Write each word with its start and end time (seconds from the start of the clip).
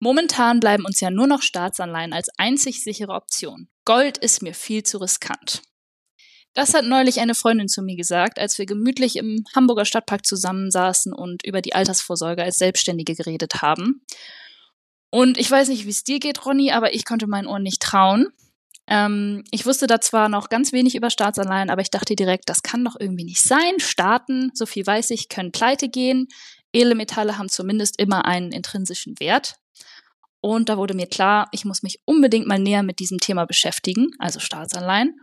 Momentan 0.00 0.60
bleiben 0.60 0.86
uns 0.86 1.00
ja 1.00 1.10
nur 1.10 1.26
noch 1.26 1.42
Staatsanleihen 1.42 2.14
als 2.14 2.30
einzig 2.38 2.82
sichere 2.82 3.12
Option. 3.12 3.68
Gold 3.84 4.16
ist 4.18 4.42
mir 4.42 4.54
viel 4.54 4.82
zu 4.82 4.98
riskant. 4.98 5.62
Das 6.54 6.74
hat 6.74 6.84
neulich 6.84 7.20
eine 7.20 7.34
Freundin 7.34 7.68
zu 7.68 7.82
mir 7.82 7.96
gesagt, 7.96 8.38
als 8.38 8.58
wir 8.58 8.66
gemütlich 8.66 9.16
im 9.16 9.44
Hamburger 9.54 9.84
Stadtpark 9.84 10.26
zusammensaßen 10.26 11.12
und 11.12 11.44
über 11.44 11.60
die 11.60 11.74
Altersvorsorge 11.74 12.42
als 12.42 12.56
Selbstständige 12.56 13.14
geredet 13.14 13.62
haben. 13.62 14.04
Und 15.10 15.38
ich 15.38 15.50
weiß 15.50 15.68
nicht, 15.68 15.86
wie 15.86 15.90
es 15.90 16.02
dir 16.02 16.18
geht, 16.18 16.44
Ronny, 16.46 16.72
aber 16.72 16.94
ich 16.94 17.04
konnte 17.04 17.26
meinen 17.26 17.46
Ohren 17.46 17.62
nicht 17.62 17.82
trauen. 17.82 18.28
Ähm, 18.86 19.44
ich 19.50 19.66
wusste 19.66 19.86
da 19.86 20.00
zwar 20.00 20.28
noch 20.28 20.48
ganz 20.48 20.72
wenig 20.72 20.96
über 20.96 21.10
Staatsanleihen, 21.10 21.70
aber 21.70 21.82
ich 21.82 21.90
dachte 21.90 22.16
direkt, 22.16 22.48
das 22.48 22.62
kann 22.62 22.84
doch 22.84 22.96
irgendwie 22.98 23.24
nicht 23.24 23.42
sein. 23.42 23.78
Staaten, 23.78 24.50
so 24.54 24.66
viel 24.66 24.86
weiß 24.86 25.10
ich, 25.10 25.28
können 25.28 25.52
pleite 25.52 25.88
gehen. 25.88 26.26
Edelmetalle 26.72 27.38
haben 27.38 27.48
zumindest 27.48 28.00
immer 28.00 28.24
einen 28.24 28.50
intrinsischen 28.50 29.18
Wert. 29.20 29.59
Und 30.40 30.68
da 30.68 30.78
wurde 30.78 30.94
mir 30.94 31.06
klar, 31.06 31.48
ich 31.52 31.64
muss 31.64 31.82
mich 31.82 32.00
unbedingt 32.04 32.46
mal 32.46 32.58
näher 32.58 32.82
mit 32.82 32.98
diesem 32.98 33.18
Thema 33.18 33.44
beschäftigen, 33.44 34.10
also 34.18 34.40
Staatsanleihen. 34.40 35.20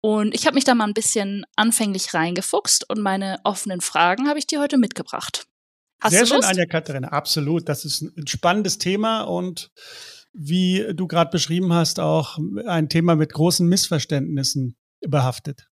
Und 0.00 0.34
ich 0.34 0.46
habe 0.46 0.54
mich 0.54 0.64
da 0.64 0.74
mal 0.74 0.86
ein 0.86 0.94
bisschen 0.94 1.44
anfänglich 1.56 2.14
reingefuchst 2.14 2.88
und 2.88 3.00
meine 3.00 3.38
offenen 3.44 3.80
Fragen 3.80 4.28
habe 4.28 4.38
ich 4.38 4.46
dir 4.46 4.60
heute 4.60 4.78
mitgebracht. 4.78 5.46
Hast 6.00 6.12
Sehr 6.12 6.26
schön, 6.26 6.44
Anja 6.44 6.66
Katharina, 6.66 7.08
absolut. 7.08 7.68
Das 7.68 7.84
ist 7.84 8.02
ein 8.02 8.26
spannendes 8.26 8.78
Thema 8.78 9.22
und 9.22 9.72
wie 10.32 10.86
du 10.94 11.08
gerade 11.08 11.30
beschrieben 11.30 11.72
hast, 11.72 11.98
auch 11.98 12.38
ein 12.66 12.88
Thema 12.88 13.16
mit 13.16 13.32
großen 13.32 13.66
Missverständnissen 13.66 14.76
behaftet. 15.00 15.68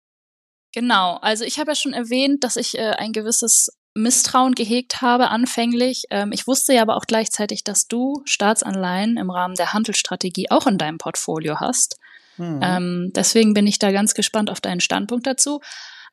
Genau, 0.73 1.16
also 1.16 1.45
ich 1.45 1.59
habe 1.59 1.73
ja 1.73 1.75
schon 1.75 1.92
erwähnt, 1.92 2.42
dass 2.42 2.56
ich 2.56 2.77
äh, 2.77 2.92
ein 2.97 3.12
gewisses 3.12 3.70
Misstrauen 3.95 4.55
gehegt 4.55 5.03
habe 5.03 5.29
anfänglich. 5.29 6.05
Ähm, 6.11 6.33
ich 6.33 6.47
wusste 6.47 6.75
ja 6.75 6.83
aber 6.83 6.97
auch 6.97 7.07
gleichzeitig, 7.07 7.65
dass 7.65 7.87
du 7.87 8.23
Staatsanleihen 8.25 9.17
im 9.17 9.30
Rahmen 9.30 9.55
der 9.55 9.73
Handelsstrategie 9.73 10.51
auch 10.51 10.67
in 10.67 10.79
deinem 10.79 10.98
Portfolio 10.98 11.61
hast. 11.61 11.98
Mhm. 12.37 12.61
Ähm, 12.62 13.11
deswegen 13.15 13.55
bin 13.55 13.67
ich 13.67 13.78
da 13.78 13.92
ganz 13.92 14.15
gespannt 14.15 14.50
auf 14.50 14.61
deinen 14.61 14.81
Standpunkt 14.81 15.27
dazu. 15.27 15.61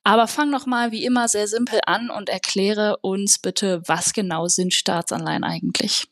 Aber 0.03 0.27
fang 0.27 0.49
noch 0.49 0.65
mal 0.65 0.91
wie 0.91 1.05
immer 1.05 1.27
sehr 1.27 1.47
simpel 1.47 1.79
an 1.85 2.09
und 2.09 2.29
erkläre 2.29 2.97
uns 3.01 3.39
bitte, 3.39 3.81
was 3.85 4.13
genau 4.13 4.47
sind 4.47 4.73
Staatsanleihen 4.73 5.43
eigentlich? 5.43 6.07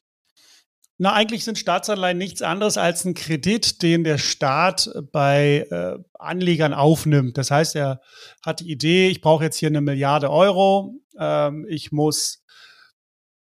Na, 1.01 1.13
eigentlich 1.13 1.45
sind 1.45 1.57
Staatsanleihen 1.57 2.17
nichts 2.17 2.41
anderes 2.41 2.77
als 2.77 3.05
ein 3.05 3.13
Kredit, 3.13 3.81
den 3.81 4.03
der 4.03 4.17
Staat 4.17 4.91
bei 5.13 5.65
äh, 5.71 5.97
Anlegern 6.13 6.73
aufnimmt. 6.73 7.37
Das 7.37 7.51
heißt, 7.51 7.77
er 7.77 8.01
hat 8.45 8.59
die 8.59 8.69
Idee, 8.69 9.07
ich 9.07 9.21
brauche 9.21 9.45
jetzt 9.45 9.55
hier 9.55 9.69
eine 9.69 9.79
Milliarde 9.79 10.29
Euro, 10.29 10.95
ähm, 11.17 11.65
ich 11.69 11.93
muss 11.93 12.43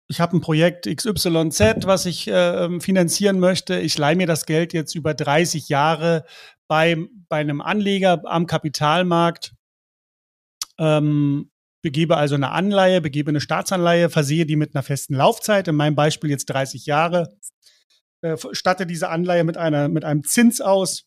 ich 0.08 0.20
habe 0.20 0.36
ein 0.36 0.42
Projekt 0.42 0.86
XYZ, 0.86 1.86
was 1.86 2.06
ich 2.06 2.28
äh, 2.28 2.80
finanzieren 2.80 3.40
möchte. 3.40 3.80
Ich 3.80 3.98
leihe 3.98 4.16
mir 4.16 4.28
das 4.28 4.46
Geld 4.46 4.74
jetzt 4.74 4.96
über 4.96 5.14
30 5.14 5.70
Jahre 5.70 6.26
bei, 6.68 6.98
bei 7.30 7.38
einem 7.38 7.62
Anleger 7.62 8.22
am 8.26 8.46
Kapitalmarkt, 8.46 9.54
ähm, 10.78 11.50
begebe 11.84 12.18
also 12.18 12.34
eine 12.34 12.52
Anleihe, 12.52 13.02
begebe 13.02 13.30
eine 13.30 13.42
Staatsanleihe, 13.42 14.10
versehe 14.10 14.48
die 14.48 14.56
mit 14.56 14.74
einer 14.74 14.82
festen 14.82 15.14
Laufzeit, 15.14 15.68
in 15.68 15.76
meinem 15.76 15.96
Beispiel 15.96 16.32
jetzt 16.32 16.46
30 16.46 16.88
Jahre, 16.88 17.38
äh, 18.22 18.36
statte 18.54 18.88
diese 18.88 19.10
Anleihe 19.10 19.44
mit, 19.44 19.58
einer, 19.58 19.90
mit 19.90 20.06
einem 20.06 20.24
Zins 20.24 20.62
aus, 20.62 21.06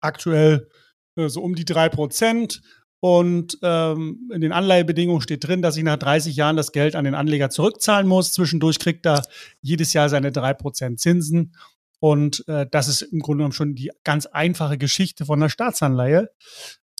aktuell 0.00 0.68
äh, 1.16 1.28
so 1.28 1.42
um 1.42 1.56
die 1.56 1.64
drei 1.64 1.88
Prozent 1.88 2.62
und 3.00 3.58
ähm, 3.62 4.30
in 4.32 4.40
den 4.40 4.52
Anleihebedingungen 4.52 5.20
steht 5.20 5.46
drin, 5.46 5.62
dass 5.62 5.76
ich 5.76 5.84
nach 5.84 5.98
30 5.98 6.34
Jahren 6.36 6.56
das 6.56 6.72
Geld 6.72 6.96
an 6.96 7.04
den 7.04 7.14
Anleger 7.14 7.50
zurückzahlen 7.50 8.06
muss. 8.06 8.32
Zwischendurch 8.32 8.78
kriegt 8.78 9.06
er 9.06 9.22
jedes 9.60 9.92
Jahr 9.92 10.08
seine 10.08 10.30
3% 10.30 10.96
Zinsen. 10.96 11.54
Und 12.00 12.46
äh, 12.48 12.66
das 12.70 12.88
ist 12.88 13.02
im 13.02 13.20
Grunde 13.20 13.42
genommen 13.42 13.52
schon 13.52 13.74
die 13.74 13.90
ganz 14.02 14.26
einfache 14.26 14.78
Geschichte 14.78 15.24
von 15.26 15.38
einer 15.38 15.50
Staatsanleihe. 15.50 16.30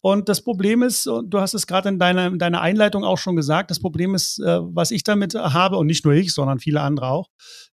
Und 0.02 0.28
das 0.28 0.42
Problem 0.42 0.82
ist, 0.82 1.06
du 1.06 1.40
hast 1.40 1.54
es 1.54 1.66
gerade 1.66 1.88
in 1.88 1.98
deiner, 1.98 2.26
in 2.26 2.38
deiner 2.38 2.60
Einleitung 2.60 3.04
auch 3.04 3.18
schon 3.18 3.34
gesagt, 3.34 3.70
das 3.70 3.80
Problem 3.80 4.14
ist, 4.14 4.38
äh, 4.38 4.58
was 4.62 4.90
ich 4.90 5.02
damit 5.04 5.34
habe, 5.34 5.76
und 5.78 5.86
nicht 5.86 6.04
nur 6.04 6.14
ich, 6.14 6.32
sondern 6.32 6.58
viele 6.60 6.80
andere 6.80 7.08
auch, 7.08 7.30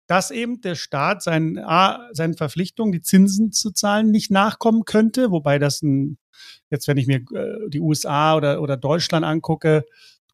dass 0.08 0.30
eben 0.30 0.60
der 0.60 0.76
Staat 0.76 1.22
seinen, 1.22 1.56
seinen 2.12 2.36
Verpflichtungen, 2.36 2.92
die 2.92 3.02
Zinsen 3.02 3.50
zu 3.50 3.72
zahlen, 3.72 4.12
nicht 4.12 4.30
nachkommen 4.30 4.84
könnte, 4.84 5.32
wobei 5.32 5.58
das 5.58 5.82
ein 5.82 6.16
Jetzt, 6.70 6.88
wenn 6.88 6.96
ich 6.96 7.06
mir 7.06 7.18
äh, 7.34 7.68
die 7.68 7.80
USA 7.80 8.36
oder, 8.36 8.60
oder 8.60 8.76
Deutschland 8.76 9.24
angucke 9.24 9.84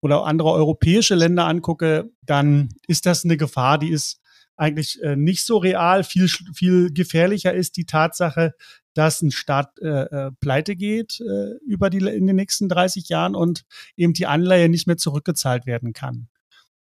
oder 0.00 0.24
andere 0.24 0.50
europäische 0.50 1.14
Länder 1.14 1.46
angucke, 1.46 2.10
dann 2.22 2.70
ist 2.86 3.06
das 3.06 3.24
eine 3.24 3.36
Gefahr, 3.36 3.78
die 3.78 3.90
ist 3.90 4.20
eigentlich 4.56 5.00
äh, 5.02 5.16
nicht 5.16 5.44
so 5.44 5.58
real. 5.58 6.04
Viel, 6.04 6.28
viel 6.28 6.92
gefährlicher 6.92 7.54
ist 7.54 7.76
die 7.76 7.86
Tatsache, 7.86 8.54
dass 8.94 9.22
ein 9.22 9.30
Staat 9.30 9.78
äh, 9.80 10.02
äh, 10.04 10.30
pleite 10.40 10.76
geht 10.76 11.20
äh, 11.20 11.56
über 11.66 11.90
die, 11.90 11.98
in 11.98 12.26
den 12.26 12.36
nächsten 12.36 12.68
30 12.68 13.08
Jahren 13.08 13.34
und 13.34 13.64
eben 13.96 14.12
die 14.12 14.26
Anleihe 14.26 14.68
nicht 14.68 14.86
mehr 14.86 14.96
zurückgezahlt 14.96 15.66
werden 15.66 15.92
kann. 15.92 16.28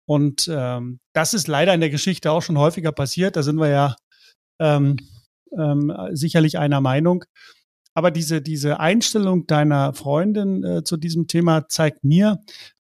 Und 0.09 0.49
ähm, 0.51 1.01
das 1.13 1.35
ist 1.35 1.49
leider 1.49 1.75
in 1.75 1.81
der 1.81 1.91
Geschichte 1.91 2.31
auch 2.31 2.43
schon 2.43 2.59
häufiger 2.59 2.93
passiert. 2.93 3.37
Da 3.37 3.43
sind 3.43 3.57
wir 3.57 3.69
ja 3.69 3.97
ähm, 4.61 4.97
ähm, 5.57 5.93
sicherlich 6.13 6.59
einer 6.59 6.81
Meinung. 6.81 7.25
Aber 7.95 8.11
diese, 8.11 8.43
diese 8.43 8.79
Einstellung 8.79 9.47
deiner 9.47 9.95
Freundin 9.95 10.63
äh, 10.63 10.85
zu 10.85 10.97
diesem 10.97 11.27
Thema 11.27 11.67
zeigt 11.69 12.05
mir, 12.05 12.39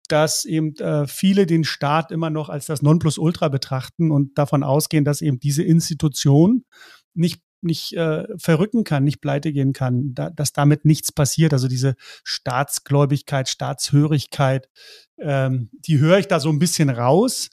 dass 0.09 0.43
eben 0.43 0.75
äh, 0.77 1.07
viele 1.07 1.45
den 1.45 1.63
Staat 1.63 2.11
immer 2.11 2.29
noch 2.29 2.49
als 2.49 2.65
das 2.65 2.81
Nonplusultra 2.81 3.47
betrachten 3.47 4.11
und 4.11 4.37
davon 4.37 4.63
ausgehen, 4.63 5.05
dass 5.05 5.21
eben 5.21 5.39
diese 5.39 5.63
Institution 5.63 6.65
nicht 7.13 7.41
nicht 7.63 7.93
äh, 7.93 8.25
verrücken 8.37 8.83
kann, 8.83 9.03
nicht 9.03 9.21
pleite 9.21 9.53
gehen 9.53 9.73
kann, 9.73 10.13
da, 10.13 10.29
dass 10.29 10.53
damit 10.53 10.85
nichts 10.85 11.11
passiert. 11.11 11.53
Also 11.53 11.67
diese 11.67 11.95
Staatsgläubigkeit, 12.23 13.49
Staatshörigkeit, 13.49 14.69
ähm, 15.19 15.69
die 15.73 15.99
höre 15.99 16.19
ich 16.19 16.27
da 16.27 16.39
so 16.39 16.49
ein 16.49 16.59
bisschen 16.59 16.89
raus. 16.89 17.49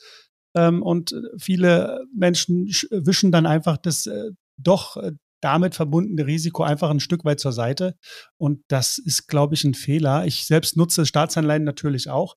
Ähm, 0.54 0.82
und 0.82 1.14
viele 1.38 2.00
Menschen 2.14 2.66
wischen 2.90 3.32
dann 3.32 3.46
einfach 3.46 3.76
das 3.76 4.06
äh, 4.06 4.30
doch 4.56 4.96
äh, 4.96 5.12
damit 5.40 5.74
verbundene 5.74 6.26
Risiko 6.26 6.62
einfach 6.62 6.90
ein 6.90 7.00
Stück 7.00 7.24
weit 7.24 7.40
zur 7.40 7.52
Seite. 7.52 7.96
Und 8.36 8.62
das 8.68 8.98
ist, 8.98 9.26
glaube 9.26 9.54
ich, 9.54 9.64
ein 9.64 9.74
Fehler. 9.74 10.26
Ich 10.26 10.46
selbst 10.46 10.76
nutze 10.76 11.06
Staatsanleihen 11.06 11.64
natürlich 11.64 12.10
auch, 12.10 12.36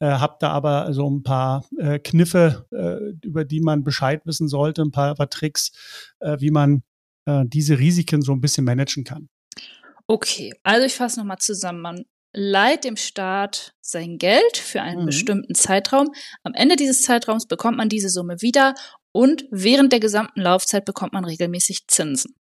äh, 0.00 0.06
habe 0.06 0.36
da 0.40 0.50
aber 0.50 0.92
so 0.92 1.08
ein 1.08 1.22
paar 1.22 1.64
äh, 1.78 1.98
Kniffe, 1.98 2.66
äh, 2.72 3.26
über 3.26 3.44
die 3.44 3.60
man 3.60 3.84
Bescheid 3.84 4.22
wissen 4.26 4.48
sollte, 4.48 4.82
ein 4.82 4.90
paar, 4.90 5.14
paar 5.14 5.30
Tricks, 5.30 5.72
äh, 6.20 6.36
wie 6.40 6.50
man 6.50 6.82
äh, 7.26 7.44
diese 7.46 7.78
Risiken 7.78 8.22
so 8.22 8.32
ein 8.32 8.40
bisschen 8.40 8.64
managen 8.64 9.04
kann. 9.04 9.28
Okay, 10.06 10.52
also 10.62 10.86
ich 10.86 10.94
fasse 10.94 11.20
nochmal 11.20 11.38
zusammen. 11.38 11.80
Man 11.80 12.04
leiht 12.32 12.84
dem 12.84 12.96
Staat 12.96 13.74
sein 13.80 14.18
Geld 14.18 14.56
für 14.56 14.82
einen 14.82 15.02
mhm. 15.02 15.06
bestimmten 15.06 15.54
Zeitraum. 15.54 16.08
Am 16.42 16.54
Ende 16.54 16.76
dieses 16.76 17.02
Zeitraums 17.02 17.46
bekommt 17.46 17.76
man 17.76 17.88
diese 17.88 18.08
Summe 18.08 18.40
wieder 18.40 18.74
und 19.12 19.44
während 19.50 19.92
der 19.92 20.00
gesamten 20.00 20.40
Laufzeit 20.40 20.84
bekommt 20.84 21.12
man 21.12 21.24
regelmäßig 21.24 21.86
Zinsen. 21.88 22.34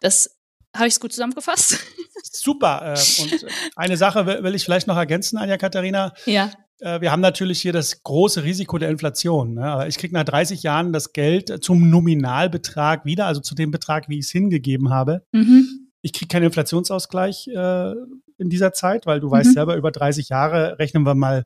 Das 0.00 0.30
habe 0.74 0.88
ich 0.88 0.94
es 0.94 1.00
gut 1.00 1.12
zusammengefasst. 1.12 1.78
Super. 2.22 2.94
Äh, 2.94 3.22
und 3.22 3.46
eine 3.76 3.96
Sache 3.96 4.26
will 4.26 4.54
ich 4.54 4.64
vielleicht 4.64 4.86
noch 4.86 4.96
ergänzen, 4.96 5.38
Anja 5.38 5.56
Katharina. 5.56 6.12
Ja. 6.26 6.50
Äh, 6.80 7.00
wir 7.00 7.12
haben 7.12 7.20
natürlich 7.20 7.60
hier 7.60 7.72
das 7.72 8.02
große 8.02 8.44
Risiko 8.44 8.78
der 8.78 8.90
Inflation. 8.90 9.54
Ne? 9.54 9.86
Ich 9.88 9.98
kriege 9.98 10.14
nach 10.14 10.24
30 10.24 10.62
Jahren 10.62 10.92
das 10.92 11.12
Geld 11.12 11.62
zum 11.62 11.90
Nominalbetrag 11.90 13.04
wieder, 13.04 13.26
also 13.26 13.40
zu 13.40 13.54
dem 13.54 13.70
Betrag, 13.70 14.08
wie 14.08 14.18
ich 14.18 14.26
es 14.26 14.30
hingegeben 14.30 14.90
habe. 14.90 15.24
Mhm. 15.32 15.90
Ich 16.02 16.12
kriege 16.12 16.28
keinen 16.28 16.44
Inflationsausgleich 16.44 17.48
äh, 17.48 17.92
in 18.36 18.50
dieser 18.50 18.72
Zeit, 18.72 19.06
weil 19.06 19.20
du 19.20 19.28
mhm. 19.28 19.32
weißt 19.32 19.54
selber, 19.54 19.76
über 19.76 19.90
30 19.90 20.28
Jahre 20.28 20.78
rechnen 20.78 21.04
wir 21.04 21.14
mal 21.14 21.44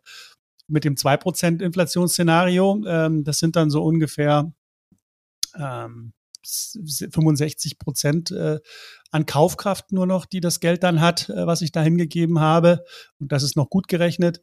mit 0.66 0.84
dem 0.84 0.94
2% 0.94 1.62
Inflationsszenario. 1.62 2.84
Ähm, 2.86 3.24
das 3.24 3.38
sind 3.38 3.56
dann 3.56 3.70
so 3.70 3.82
ungefähr 3.82 4.52
ähm, 5.56 6.12
65 6.44 7.78
Prozent 7.78 8.30
äh, 8.30 8.58
an 9.10 9.26
Kaufkraft 9.26 9.92
nur 9.92 10.06
noch, 10.06 10.26
die 10.26 10.40
das 10.40 10.60
Geld 10.60 10.82
dann 10.82 11.00
hat, 11.00 11.28
äh, 11.28 11.46
was 11.46 11.62
ich 11.62 11.72
da 11.72 11.82
hingegeben 11.82 12.40
habe. 12.40 12.84
Und 13.18 13.32
das 13.32 13.42
ist 13.42 13.56
noch 13.56 13.70
gut 13.70 13.88
gerechnet. 13.88 14.42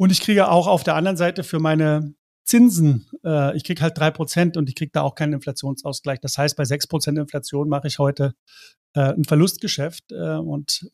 Und 0.00 0.10
ich 0.10 0.22
kriege 0.22 0.48
auch 0.48 0.66
auf 0.66 0.82
der 0.82 0.94
anderen 0.94 1.18
Seite 1.18 1.44
für 1.44 1.58
meine 1.58 2.14
Zinsen, 2.46 3.06
äh, 3.22 3.54
ich 3.54 3.64
kriege 3.64 3.82
halt 3.82 3.98
drei 3.98 4.10
Prozent 4.10 4.56
und 4.56 4.66
ich 4.70 4.74
kriege 4.74 4.90
da 4.94 5.02
auch 5.02 5.14
keinen 5.14 5.34
Inflationsausgleich. 5.34 6.20
Das 6.20 6.38
heißt, 6.38 6.56
bei 6.56 6.64
sechs 6.64 6.86
Prozent 6.86 7.18
Inflation 7.18 7.68
mache 7.68 7.86
ich 7.86 7.98
heute 7.98 8.32
äh, 8.94 9.12
ein 9.12 9.24
Verlustgeschäft. 9.24 10.10
Äh, 10.10 10.36
und 10.36 10.88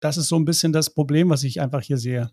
das 0.00 0.16
ist 0.16 0.26
so 0.26 0.34
ein 0.34 0.44
bisschen 0.44 0.72
das 0.72 0.90
Problem, 0.90 1.30
was 1.30 1.44
ich 1.44 1.60
einfach 1.60 1.82
hier 1.82 1.98
sehe. 1.98 2.32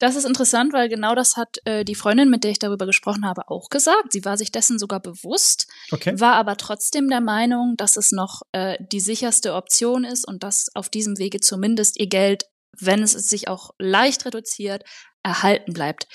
Das 0.00 0.16
ist 0.16 0.24
interessant, 0.24 0.72
weil 0.72 0.88
genau 0.88 1.14
das 1.14 1.36
hat 1.36 1.58
äh, 1.64 1.84
die 1.84 1.94
Freundin, 1.94 2.28
mit 2.28 2.42
der 2.42 2.50
ich 2.50 2.58
darüber 2.58 2.84
gesprochen 2.84 3.24
habe, 3.24 3.48
auch 3.48 3.70
gesagt. 3.70 4.10
Sie 4.10 4.24
war 4.24 4.36
sich 4.36 4.50
dessen 4.50 4.80
sogar 4.80 4.98
bewusst, 4.98 5.68
okay. 5.92 6.18
war 6.18 6.34
aber 6.34 6.56
trotzdem 6.56 7.08
der 7.08 7.20
Meinung, 7.20 7.74
dass 7.76 7.96
es 7.96 8.10
noch 8.10 8.42
äh, 8.50 8.76
die 8.90 8.98
sicherste 8.98 9.54
Option 9.54 10.02
ist 10.02 10.26
und 10.26 10.42
dass 10.42 10.74
auf 10.74 10.88
diesem 10.88 11.18
Wege 11.18 11.38
zumindest 11.38 12.00
ihr 12.00 12.08
Geld, 12.08 12.46
wenn 12.78 13.02
es 13.02 13.12
sich 13.12 13.48
auch 13.48 13.70
leicht 13.78 14.24
reduziert, 14.26 14.84
erhalten 15.22 15.72
bleibt. 15.72 16.06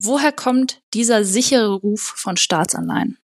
Woher 0.00 0.32
kommt 0.32 0.80
dieser 0.94 1.24
sichere 1.24 1.72
Ruf 1.74 2.14
von 2.16 2.36
Staatsanleihen? 2.36 3.18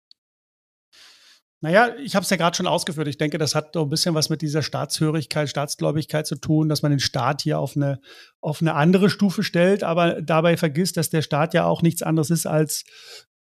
Naja, 1.63 1.95
ich 1.97 2.17
habe 2.17 2.25
es 2.25 2.31
ja 2.31 2.39
gerade 2.39 2.57
schon 2.57 2.67
ausgeführt. 2.67 3.07
Ich 3.09 3.19
denke, 3.19 3.37
das 3.37 3.55
hat 3.55 3.75
so 3.75 3.83
ein 3.83 3.91
bisschen 3.91 4.15
was 4.15 4.31
mit 4.31 4.41
dieser 4.41 4.63
Staatshörigkeit, 4.63 5.49
Staatsgläubigkeit 5.49 6.27
zu 6.27 6.37
tun, 6.37 6.71
dass 6.71 6.81
man 6.81 6.91
den 6.91 7.01
Staat 7.01 7.43
hier 7.43 7.59
auf 7.59 7.77
eine, 7.77 8.01
auf 8.41 8.63
eine 8.63 8.75
andere 8.75 9.11
Stufe 9.11 9.43
stellt, 9.43 9.85
aber 9.85 10.23
dabei 10.23 10.57
vergisst, 10.57 10.97
dass 10.97 11.11
der 11.11 11.21
Staat 11.21 11.53
ja 11.53 11.67
auch 11.67 11.83
nichts 11.83 12.03
anderes 12.03 12.31
ist 12.31 12.47
als, 12.47 12.85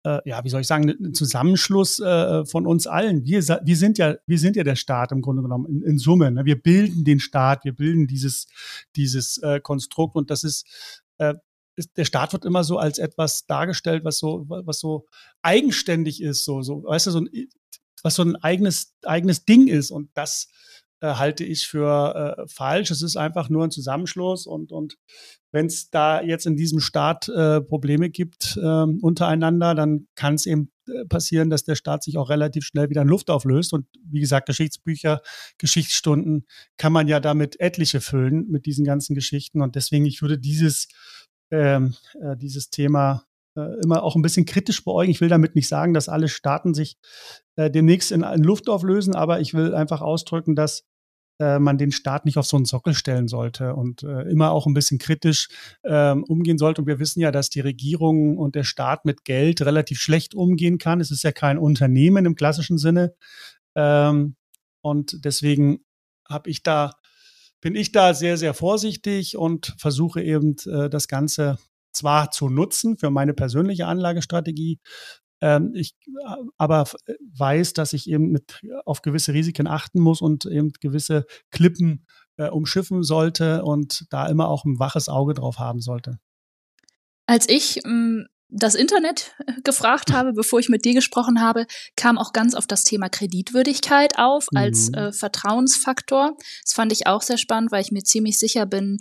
äh, 0.03 0.19
ja, 0.25 0.43
wie 0.43 0.49
soll 0.49 0.61
ich 0.61 0.67
sagen, 0.67 0.89
ein 0.89 1.13
Zusammenschluss 1.13 1.99
äh, 1.99 2.45
von 2.45 2.65
uns 2.65 2.87
allen. 2.87 3.25
Wir, 3.25 3.41
wir, 3.41 3.77
sind 3.77 3.97
ja, 3.97 4.15
wir 4.25 4.39
sind 4.39 4.55
ja 4.55 4.63
der 4.63 4.75
Staat 4.75 5.11
im 5.11 5.21
Grunde 5.21 5.41
genommen 5.41 5.65
in, 5.67 5.81
in 5.83 5.97
Summe. 5.97 6.31
Ne? 6.31 6.45
Wir 6.45 6.61
bilden 6.61 7.03
den 7.03 7.19
Staat, 7.19 7.65
wir 7.65 7.73
bilden 7.73 8.07
dieses, 8.07 8.47
dieses 8.95 9.37
äh, 9.39 9.59
Konstrukt 9.59 10.15
und 10.15 10.29
das 10.29 10.43
ist, 10.43 10.65
äh, 11.17 11.35
ist, 11.75 11.97
der 11.97 12.05
Staat 12.05 12.33
wird 12.33 12.45
immer 12.45 12.63
so 12.63 12.77
als 12.77 12.97
etwas 12.97 13.45
dargestellt, 13.45 14.03
was 14.03 14.19
so, 14.19 14.45
was 14.47 14.79
so 14.79 15.05
eigenständig 15.41 16.21
ist, 16.21 16.45
so, 16.45 16.61
so, 16.61 16.83
weißt 16.83 17.07
du, 17.07 17.11
so 17.11 17.21
ein 17.21 17.29
was 18.03 18.15
so 18.15 18.23
ein 18.23 18.35
eigenes, 18.37 18.95
eigenes 19.03 19.45
Ding 19.45 19.67
ist. 19.67 19.91
Und 19.91 20.09
das 20.13 20.47
äh, 21.01 21.13
halte 21.15 21.43
ich 21.43 21.67
für 21.67 22.37
äh, 22.37 22.47
falsch. 22.47 22.91
Es 22.91 23.01
ist 23.01 23.17
einfach 23.17 23.49
nur 23.49 23.63
ein 23.63 23.71
Zusammenschluss 23.71 24.45
und, 24.45 24.71
und 24.71 24.97
wenn 25.51 25.65
es 25.65 25.89
da 25.89 26.21
jetzt 26.21 26.45
in 26.45 26.55
diesem 26.55 26.79
Staat 26.79 27.27
äh, 27.29 27.61
Probleme 27.61 28.09
gibt 28.09 28.57
äh, 28.57 28.65
untereinander, 28.65 29.73
dann 29.73 30.07
kann 30.15 30.35
es 30.35 30.45
eben 30.45 30.71
äh, 30.87 31.05
passieren, 31.05 31.49
dass 31.49 31.63
der 31.63 31.75
Staat 31.75 32.03
sich 32.03 32.17
auch 32.17 32.29
relativ 32.29 32.65
schnell 32.65 32.89
wieder 32.89 33.01
in 33.01 33.07
Luft 33.07 33.29
auflöst. 33.29 33.73
Und 33.73 33.87
wie 34.03 34.19
gesagt, 34.19 34.47
Geschichtsbücher, 34.47 35.21
Geschichtsstunden 35.57 36.45
kann 36.77 36.93
man 36.93 37.07
ja 37.07 37.19
damit 37.19 37.59
etliche 37.59 38.01
füllen 38.01 38.47
mit 38.49 38.65
diesen 38.65 38.85
ganzen 38.85 39.15
Geschichten. 39.15 39.61
Und 39.61 39.75
deswegen, 39.75 40.05
ich 40.05 40.21
würde 40.21 40.37
dieses, 40.37 40.87
ähm, 41.51 41.95
äh, 42.21 42.37
dieses 42.37 42.69
Thema 42.69 43.23
immer 43.83 44.03
auch 44.03 44.15
ein 44.15 44.21
bisschen 44.21 44.45
kritisch 44.45 44.83
beäugen. 44.83 45.11
Ich 45.11 45.21
will 45.21 45.29
damit 45.29 45.56
nicht 45.56 45.67
sagen, 45.67 45.94
dass 45.94 46.09
alle 46.09 46.27
Staaten 46.27 46.73
sich 46.73 46.97
äh, 47.56 47.69
demnächst 47.69 48.11
in, 48.11 48.23
in, 48.23 48.44
Luft 48.44 48.69
auflösen, 48.69 49.15
aber 49.15 49.39
ich 49.39 49.53
will 49.53 49.73
einfach 49.73 50.01
ausdrücken, 50.01 50.56
dass 50.56 50.83
äh, 51.39 51.59
man 51.59 51.77
den 51.77 51.91
Staat 51.91 52.25
nicht 52.25 52.38
auf 52.38 52.45
so 52.45 52.57
einen 52.57 52.65
Sockel 52.65 52.94
stellen 52.94 53.27
sollte 53.27 53.75
und 53.75 54.03
äh, 54.03 54.23
immer 54.29 54.51
auch 54.51 54.67
ein 54.67 54.73
bisschen 54.73 55.00
kritisch 55.00 55.47
ähm, 55.83 56.23
umgehen 56.23 56.57
sollte. 56.57 56.81
Und 56.81 56.88
wir 56.88 57.00
wissen 57.00 57.21
ja, 57.21 57.31
dass 57.31 57.50
die 57.50 57.61
Regierung 57.61 58.38
und 58.38 58.56
der 58.56 58.63
Staat 58.63 59.06
mit 59.06 59.23
Geld 59.23 59.61
relativ 59.61 60.00
schlecht 60.00 60.35
umgehen 60.35 60.77
kann. 60.77 61.01
Es 61.01 61.11
ist 61.11 61.23
ja 61.23 61.31
kein 61.31 61.57
Unternehmen 61.57 62.25
im 62.25 62.35
klassischen 62.35 62.77
Sinne. 62.77 63.13
Ähm, 63.75 64.35
und 64.81 65.23
deswegen 65.25 65.79
habe 66.27 66.50
ich 66.50 66.63
da 66.63 66.94
bin 67.61 67.75
ich 67.75 67.91
da 67.91 68.13
sehr, 68.13 68.38
sehr 68.38 68.53
vorsichtig 68.53 69.38
und 69.38 69.75
versuche 69.77 70.21
eben 70.21 70.56
äh, 70.65 70.89
das 70.89 71.07
Ganze 71.07 71.57
zwar 71.91 72.31
zu 72.31 72.50
nutzen 72.50 72.97
für 72.97 73.09
meine 73.09 73.33
persönliche 73.33 73.88
Anlagestrategie, 73.88 74.80
ähm, 75.41 75.71
ich 75.74 75.95
aber 76.57 76.86
weiß, 77.38 77.74
dass 77.74 77.94
ich 77.94 78.09
eben 78.09 78.31
mit 78.31 78.62
auf 78.86 79.01
gewisse 79.01 79.33
Risiken 79.33 79.68
achten 79.68 80.00
muss 80.00 80.21
und 80.21 80.45
eben 80.45 80.74
gewisse 80.81 81.25
Klippen 81.51 82.06
äh, 82.38 82.50
umschiffen 82.50 83.03
sollte 83.03 83.63
und 83.63 84.06
da 84.09 84.27
immer 84.27 84.50
auch 84.50 84.65
ein 84.65 84.80
waches 84.80 85.07
Auge 85.07 85.33
drauf 85.33 85.59
haben 85.59 85.80
sollte. 85.80 86.19
Als 87.25 87.47
ich 87.47 87.86
ähm, 87.86 88.27
das 88.50 88.75
Internet 88.75 89.33
äh, 89.45 89.53
gefragt 89.63 90.12
habe, 90.12 90.33
bevor 90.33 90.59
ich 90.59 90.68
mit 90.68 90.83
dir 90.83 90.94
gesprochen 90.94 91.42
habe, 91.42 91.68
kam 91.95 92.18
auch 92.18 92.33
ganz 92.33 92.56
auf 92.56 92.68
das 92.68 92.83
Thema 92.83 93.07
Kreditwürdigkeit 93.07 94.18
auf 94.18 94.47
als 94.56 94.89
mhm. 94.89 94.95
äh, 94.95 95.13
Vertrauensfaktor. 95.13 96.35
Das 96.63 96.74
fand 96.74 96.92
ich 96.92 97.07
auch 97.07 97.21
sehr 97.21 97.38
spannend, 97.38 97.71
weil 97.71 97.81
ich 97.81 97.92
mir 97.92 98.03
ziemlich 98.03 98.39
sicher 98.39 98.65
bin, 98.65 98.97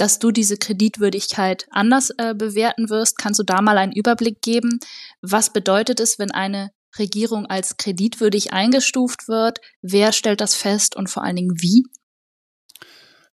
dass 0.00 0.18
du 0.18 0.30
diese 0.30 0.56
Kreditwürdigkeit 0.56 1.66
anders 1.70 2.10
äh, 2.16 2.34
bewerten 2.34 2.88
wirst. 2.88 3.18
Kannst 3.18 3.38
du 3.38 3.42
da 3.42 3.60
mal 3.60 3.76
einen 3.76 3.92
Überblick 3.92 4.40
geben? 4.40 4.78
Was 5.20 5.52
bedeutet 5.52 6.00
es, 6.00 6.18
wenn 6.18 6.30
eine 6.30 6.70
Regierung 6.98 7.46
als 7.46 7.76
kreditwürdig 7.76 8.52
eingestuft 8.52 9.28
wird? 9.28 9.60
Wer 9.82 10.12
stellt 10.12 10.40
das 10.40 10.54
fest 10.54 10.96
und 10.96 11.10
vor 11.10 11.22
allen 11.22 11.36
Dingen 11.36 11.60
wie? 11.60 11.84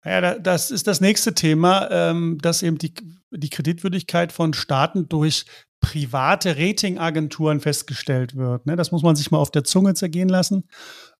Ja, 0.04 0.38
das 0.38 0.70
ist 0.70 0.86
das 0.86 1.00
nächste 1.00 1.34
Thema, 1.34 1.90
ähm, 1.90 2.38
dass 2.40 2.62
eben 2.62 2.78
die, 2.78 2.94
die 3.30 3.50
Kreditwürdigkeit 3.50 4.32
von 4.32 4.54
Staaten 4.54 5.08
durch 5.08 5.44
private 5.80 6.56
Ratingagenturen 6.58 7.60
festgestellt 7.60 8.36
wird. 8.36 8.66
Ne? 8.66 8.76
Das 8.76 8.92
muss 8.92 9.02
man 9.02 9.16
sich 9.16 9.30
mal 9.30 9.38
auf 9.38 9.50
der 9.50 9.64
Zunge 9.64 9.94
zergehen 9.94 10.28
lassen. 10.28 10.68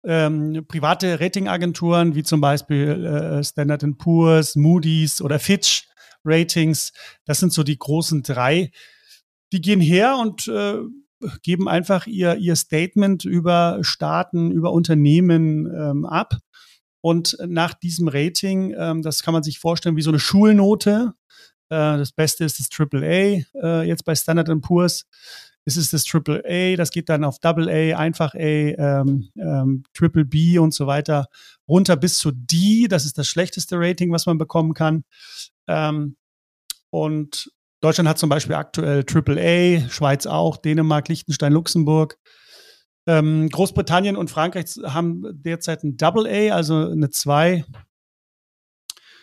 Ähm, 0.03 0.65
private 0.67 1.21
Ratingagenturen 1.21 2.15
wie 2.15 2.23
zum 2.23 2.41
Beispiel 2.41 3.05
äh, 3.05 3.45
Standard 3.45 3.85
Poor's, 3.99 4.57
Moody's 4.57 5.21
oder 5.21 5.39
Fitch 5.39 5.87
Ratings, 6.25 6.93
das 7.25 7.41
sind 7.41 7.53
so 7.53 7.63
die 7.63 7.79
großen 7.79 8.23
drei. 8.23 8.71
Die 9.53 9.61
gehen 9.61 9.81
her 9.81 10.17
und 10.19 10.49
äh, 10.49 10.79
geben 11.43 11.69
einfach 11.69 12.07
ihr, 12.07 12.37
ihr 12.37 12.57
Statement 12.57 13.25
über 13.25 13.79
Staaten, 13.83 14.51
über 14.51 14.73
Unternehmen 14.73 15.67
ähm, 15.67 16.07
ab. 16.07 16.35
Und 17.03 17.37
nach 17.47 17.75
diesem 17.75 18.09
Rating, 18.09 18.75
ähm, 18.79 19.03
das 19.03 19.23
kann 19.23 19.33
man 19.33 19.43
sich 19.43 19.59
vorstellen 19.59 19.97
wie 19.97 20.03
so 20.03 20.11
eine 20.11 20.19
Schulnote, 20.19 21.15
äh, 21.71 21.97
das 21.97 22.13
Beste 22.13 22.45
ist 22.45 22.59
das 22.59 22.69
AAA. 22.77 23.45
Äh, 23.55 23.89
jetzt 23.89 24.05
bei 24.05 24.15
Standard 24.15 24.51
Poor's 24.61 25.07
ist 25.65 25.77
es 25.77 25.91
das 25.91 26.05
AAA. 26.13 26.77
Das 26.77 26.91
geht 26.91 27.09
dann 27.09 27.25
auf 27.25 27.39
Double 27.39 27.69
A, 27.69 27.97
Einfach 27.97 28.35
A, 28.35 28.39
ähm, 28.39 29.31
ähm, 29.37 29.85
Triple 29.95 30.25
B 30.25 30.59
und 30.59 30.75
so 30.75 30.87
weiter 30.87 31.27
runter 31.69 31.97
bis 31.97 32.19
zu 32.19 32.33
D. 32.33 32.89
Das 32.89 33.05
ist 33.05 33.19
das 33.19 33.29
schlechteste 33.29 33.77
Rating, 33.79 34.13
was 34.13 34.27
man 34.27 34.39
bekommen 34.39 34.75
kann. 34.75 35.05
Ähm, 35.69 36.17
und 36.91 37.51
Deutschland 37.81 38.09
hat 38.09 38.19
zum 38.19 38.29
Beispiel 38.29 38.57
aktuell 38.57 39.05
AAA, 39.05 39.89
Schweiz 39.89 40.27
auch, 40.27 40.57
Dänemark, 40.57 41.09
Liechtenstein, 41.09 41.53
Luxemburg. 41.53 42.19
Ähm, 43.07 43.49
Großbritannien 43.49 44.17
und 44.17 44.31
Frankreich 44.31 44.77
haben 44.85 45.23
derzeit 45.33 45.83
ein 45.83 45.97
Double 45.97 46.27
A, 46.27 46.55
also 46.55 46.91
eine 46.91 47.11
2 47.11 47.65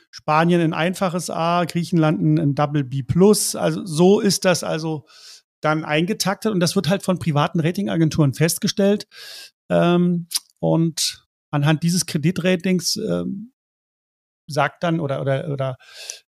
Spanien 0.09 0.61
ein 0.61 0.73
einfaches 0.73 1.29
A, 1.29 1.65
Griechenland 1.65 2.19
ein, 2.21 2.55
Double 2.55 2.83
B 2.83 3.03
plus. 3.03 3.55
Also 3.55 3.85
so 3.85 4.19
ist 4.19 4.45
das 4.45 4.63
also 4.63 5.05
dann 5.67 5.85
eingetaktet 5.85 6.51
und 6.51 6.59
das 6.59 6.75
wird 6.75 6.89
halt 6.89 7.03
von 7.03 7.19
privaten 7.19 7.59
Ratingagenturen 7.59 8.33
festgestellt. 8.33 9.07
Ähm, 9.69 10.27
und 10.59 11.27
anhand 11.51 11.83
dieses 11.83 12.05
Kreditratings 12.05 12.95
ähm, 12.97 13.51
sagt 14.49 14.83
dann 14.83 14.99
oder 14.99 15.19
oder 15.21 15.49
oder 15.49 15.77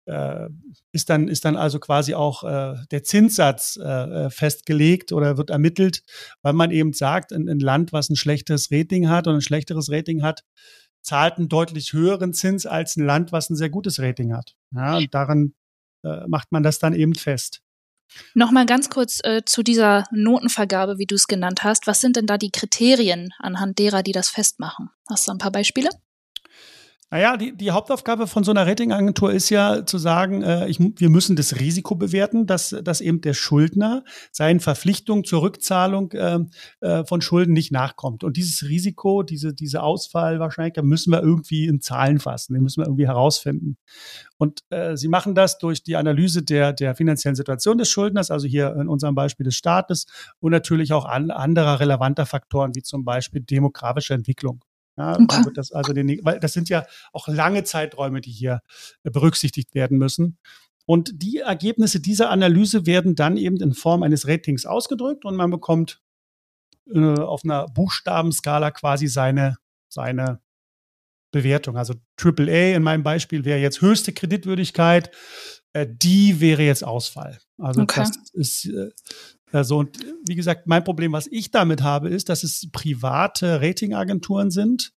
äh, 0.05 0.49
ist 0.91 1.09
dann 1.09 1.27
ist 1.27 1.45
dann 1.45 1.55
also 1.55 1.79
quasi 1.79 2.15
auch 2.15 2.43
äh, 2.43 2.75
der 2.89 3.03
Zinssatz 3.03 3.77
äh, 3.81 3.85
äh 4.25 4.29
festgelegt 4.31 5.11
oder 5.11 5.37
wird 5.37 5.51
ermittelt, 5.51 6.01
weil 6.41 6.53
man 6.53 6.71
eben 6.71 6.93
sagt, 6.93 7.31
ein, 7.31 7.47
ein 7.47 7.59
Land, 7.59 7.93
was 7.93 8.09
ein 8.09 8.15
schlechtes 8.15 8.71
Rating 8.71 9.07
hat 9.07 9.27
und 9.27 9.35
ein 9.35 9.41
schlechteres 9.41 9.91
Rating 9.91 10.23
hat, 10.23 10.43
zahlt 11.03 11.37
einen 11.37 11.47
deutlich 11.47 11.93
höheren 11.93 12.33
Zins 12.33 12.65
als 12.65 12.97
ein 12.97 13.05
Land, 13.05 13.31
was 13.31 13.49
ein 13.49 13.55
sehr 13.55 13.69
gutes 13.69 13.99
Rating 13.99 14.33
hat. 14.33 14.55
Ja, 14.71 14.97
und 14.97 15.13
daran 15.13 15.53
äh, 16.03 16.27
macht 16.27 16.51
man 16.51 16.63
das 16.63 16.79
dann 16.79 16.93
eben 16.93 17.15
fest. 17.15 17.61
Nochmal 18.33 18.65
ganz 18.65 18.89
kurz 18.89 19.19
äh, 19.23 19.43
zu 19.45 19.63
dieser 19.63 20.05
Notenvergabe, 20.11 20.97
wie 20.97 21.05
du 21.05 21.15
es 21.15 21.27
genannt 21.27 21.63
hast. 21.63 21.87
Was 21.87 22.01
sind 22.01 22.15
denn 22.15 22.25
da 22.25 22.37
die 22.37 22.51
Kriterien 22.51 23.33
anhand 23.39 23.79
derer, 23.79 24.03
die 24.03 24.11
das 24.11 24.29
festmachen? 24.29 24.89
Hast 25.09 25.27
du 25.27 25.31
ein 25.31 25.37
paar 25.37 25.51
Beispiele? 25.51 25.89
Naja, 27.09 27.37
die, 27.37 27.55
die 27.55 27.71
Hauptaufgabe 27.71 28.27
von 28.27 28.43
so 28.43 28.51
einer 28.51 28.67
Ratingagentur 28.67 29.31
ist 29.31 29.49
ja 29.49 29.85
zu 29.85 29.97
sagen, 29.97 30.43
äh, 30.43 30.67
ich, 30.67 30.77
wir 30.77 31.09
müssen 31.09 31.37
das 31.37 31.57
Risiko 31.57 31.95
bewerten, 31.95 32.47
dass, 32.47 32.75
dass 32.83 32.99
eben 32.99 33.21
der 33.21 33.33
Schuldner 33.33 34.03
seinen 34.33 34.59
Verpflichtungen 34.59 35.23
zur 35.23 35.41
Rückzahlung 35.41 36.11
äh, 36.11 36.39
äh, 36.81 37.05
von 37.05 37.21
Schulden 37.21 37.53
nicht 37.53 37.71
nachkommt. 37.71 38.25
Und 38.25 38.35
dieses 38.35 38.67
Risiko, 38.67 39.23
diese, 39.23 39.53
diese 39.53 39.83
Ausfall 39.83 40.41
wahrscheinlich, 40.41 40.73
da 40.73 40.81
müssen 40.81 41.13
wir 41.13 41.21
irgendwie 41.21 41.67
in 41.67 41.79
Zahlen 41.79 42.19
fassen, 42.19 42.53
den 42.53 42.63
müssen 42.63 42.81
wir 42.81 42.87
irgendwie 42.87 43.07
herausfinden. 43.07 43.77
Und 44.37 44.59
äh, 44.69 44.97
sie 44.97 45.07
machen 45.07 45.33
das 45.33 45.59
durch 45.59 45.83
die 45.83 45.95
Analyse 45.95 46.43
der, 46.43 46.73
der 46.73 46.93
finanziellen 46.93 47.37
Situation 47.37 47.77
des 47.77 47.89
Schuldners, 47.89 48.31
also 48.31 48.47
hier 48.47 48.75
in 48.75 48.89
unserem 48.89 49.15
Beispiel 49.15 49.45
des 49.45 49.55
Staates 49.55 50.07
und 50.39 50.51
natürlich 50.51 50.91
auch 50.91 51.05
an, 51.05 51.31
anderer 51.31 51.79
relevanter 51.79 52.25
Faktoren, 52.25 52.75
wie 52.75 52.83
zum 52.83 53.05
Beispiel 53.05 53.39
demografische 53.39 54.13
Entwicklung. 54.13 54.61
Ja, 54.97 55.19
okay. 55.19 55.43
das 55.53 55.71
also 55.71 55.93
den, 55.93 56.19
weil 56.23 56.39
das 56.39 56.53
sind 56.53 56.69
ja 56.69 56.85
auch 57.13 57.27
lange 57.27 57.63
Zeiträume, 57.63 58.19
die 58.19 58.31
hier 58.31 58.61
äh, 59.03 59.11
berücksichtigt 59.11 59.75
werden 59.75 59.97
müssen. 59.97 60.39
Und 60.85 61.21
die 61.21 61.37
Ergebnisse 61.39 61.99
dieser 61.99 62.29
Analyse 62.29 62.85
werden 62.85 63.15
dann 63.15 63.37
eben 63.37 63.57
in 63.57 63.73
Form 63.73 64.03
eines 64.03 64.27
Ratings 64.27 64.65
ausgedrückt 64.65 65.25
und 65.25 65.35
man 65.35 65.51
bekommt 65.51 66.01
äh, 66.93 66.99
auf 66.99 67.43
einer 67.43 67.67
Buchstabenskala 67.67 68.71
quasi 68.71 69.07
seine, 69.07 69.57
seine 69.89 70.39
Bewertung. 71.31 71.77
Also 71.77 71.95
AAA 72.19 72.75
in 72.75 72.83
meinem 72.83 73.03
Beispiel 73.03 73.45
wäre 73.45 73.59
jetzt 73.59 73.81
höchste 73.81 74.13
Kreditwürdigkeit, 74.13 75.11
äh, 75.73 75.85
die 75.89 76.39
wäre 76.39 76.63
jetzt 76.63 76.83
Ausfall. 76.83 77.37
Also 77.57 77.81
okay. 77.81 77.99
das 77.99 78.31
ist 78.33 78.65
äh, 78.65 78.89
also, 79.51 79.77
und 79.77 79.97
wie 80.27 80.35
gesagt, 80.35 80.67
mein 80.67 80.83
Problem, 80.83 81.13
was 81.13 81.27
ich 81.27 81.51
damit 81.51 81.81
habe, 81.81 82.09
ist, 82.09 82.29
dass 82.29 82.43
es 82.43 82.69
private 82.71 83.61
Ratingagenturen 83.61 84.51
sind, 84.51 84.93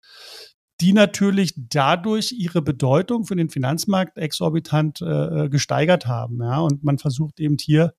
die 0.81 0.93
natürlich 0.93 1.53
dadurch 1.55 2.31
ihre 2.31 2.61
Bedeutung 2.61 3.25
für 3.25 3.35
den 3.35 3.49
Finanzmarkt 3.49 4.17
exorbitant 4.17 5.01
äh, 5.01 5.47
gesteigert 5.49 6.07
haben. 6.07 6.39
Ja, 6.41 6.59
und 6.59 6.83
man 6.83 6.97
versucht 6.97 7.39
eben 7.39 7.57
hier, 7.59 7.93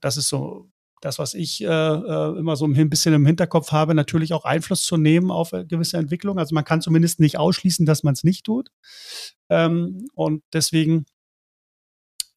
das 0.00 0.16
ist 0.16 0.28
so 0.28 0.70
das, 1.02 1.18
was 1.18 1.34
ich 1.34 1.62
äh, 1.62 1.66
äh, 1.66 2.38
immer 2.38 2.56
so 2.56 2.66
ein 2.66 2.90
bisschen 2.90 3.14
im 3.14 3.26
Hinterkopf 3.26 3.70
habe, 3.70 3.94
natürlich 3.94 4.32
auch 4.32 4.44
Einfluss 4.44 4.84
zu 4.84 4.96
nehmen 4.96 5.30
auf 5.30 5.52
äh, 5.52 5.64
gewisse 5.64 5.98
Entwicklungen. 5.98 6.38
Also 6.38 6.54
man 6.54 6.64
kann 6.64 6.80
zumindest 6.80 7.20
nicht 7.20 7.38
ausschließen, 7.38 7.84
dass 7.84 8.02
man 8.02 8.14
es 8.14 8.24
nicht 8.24 8.44
tut. 8.44 8.70
Ähm, 9.50 10.08
und 10.14 10.42
deswegen 10.52 11.04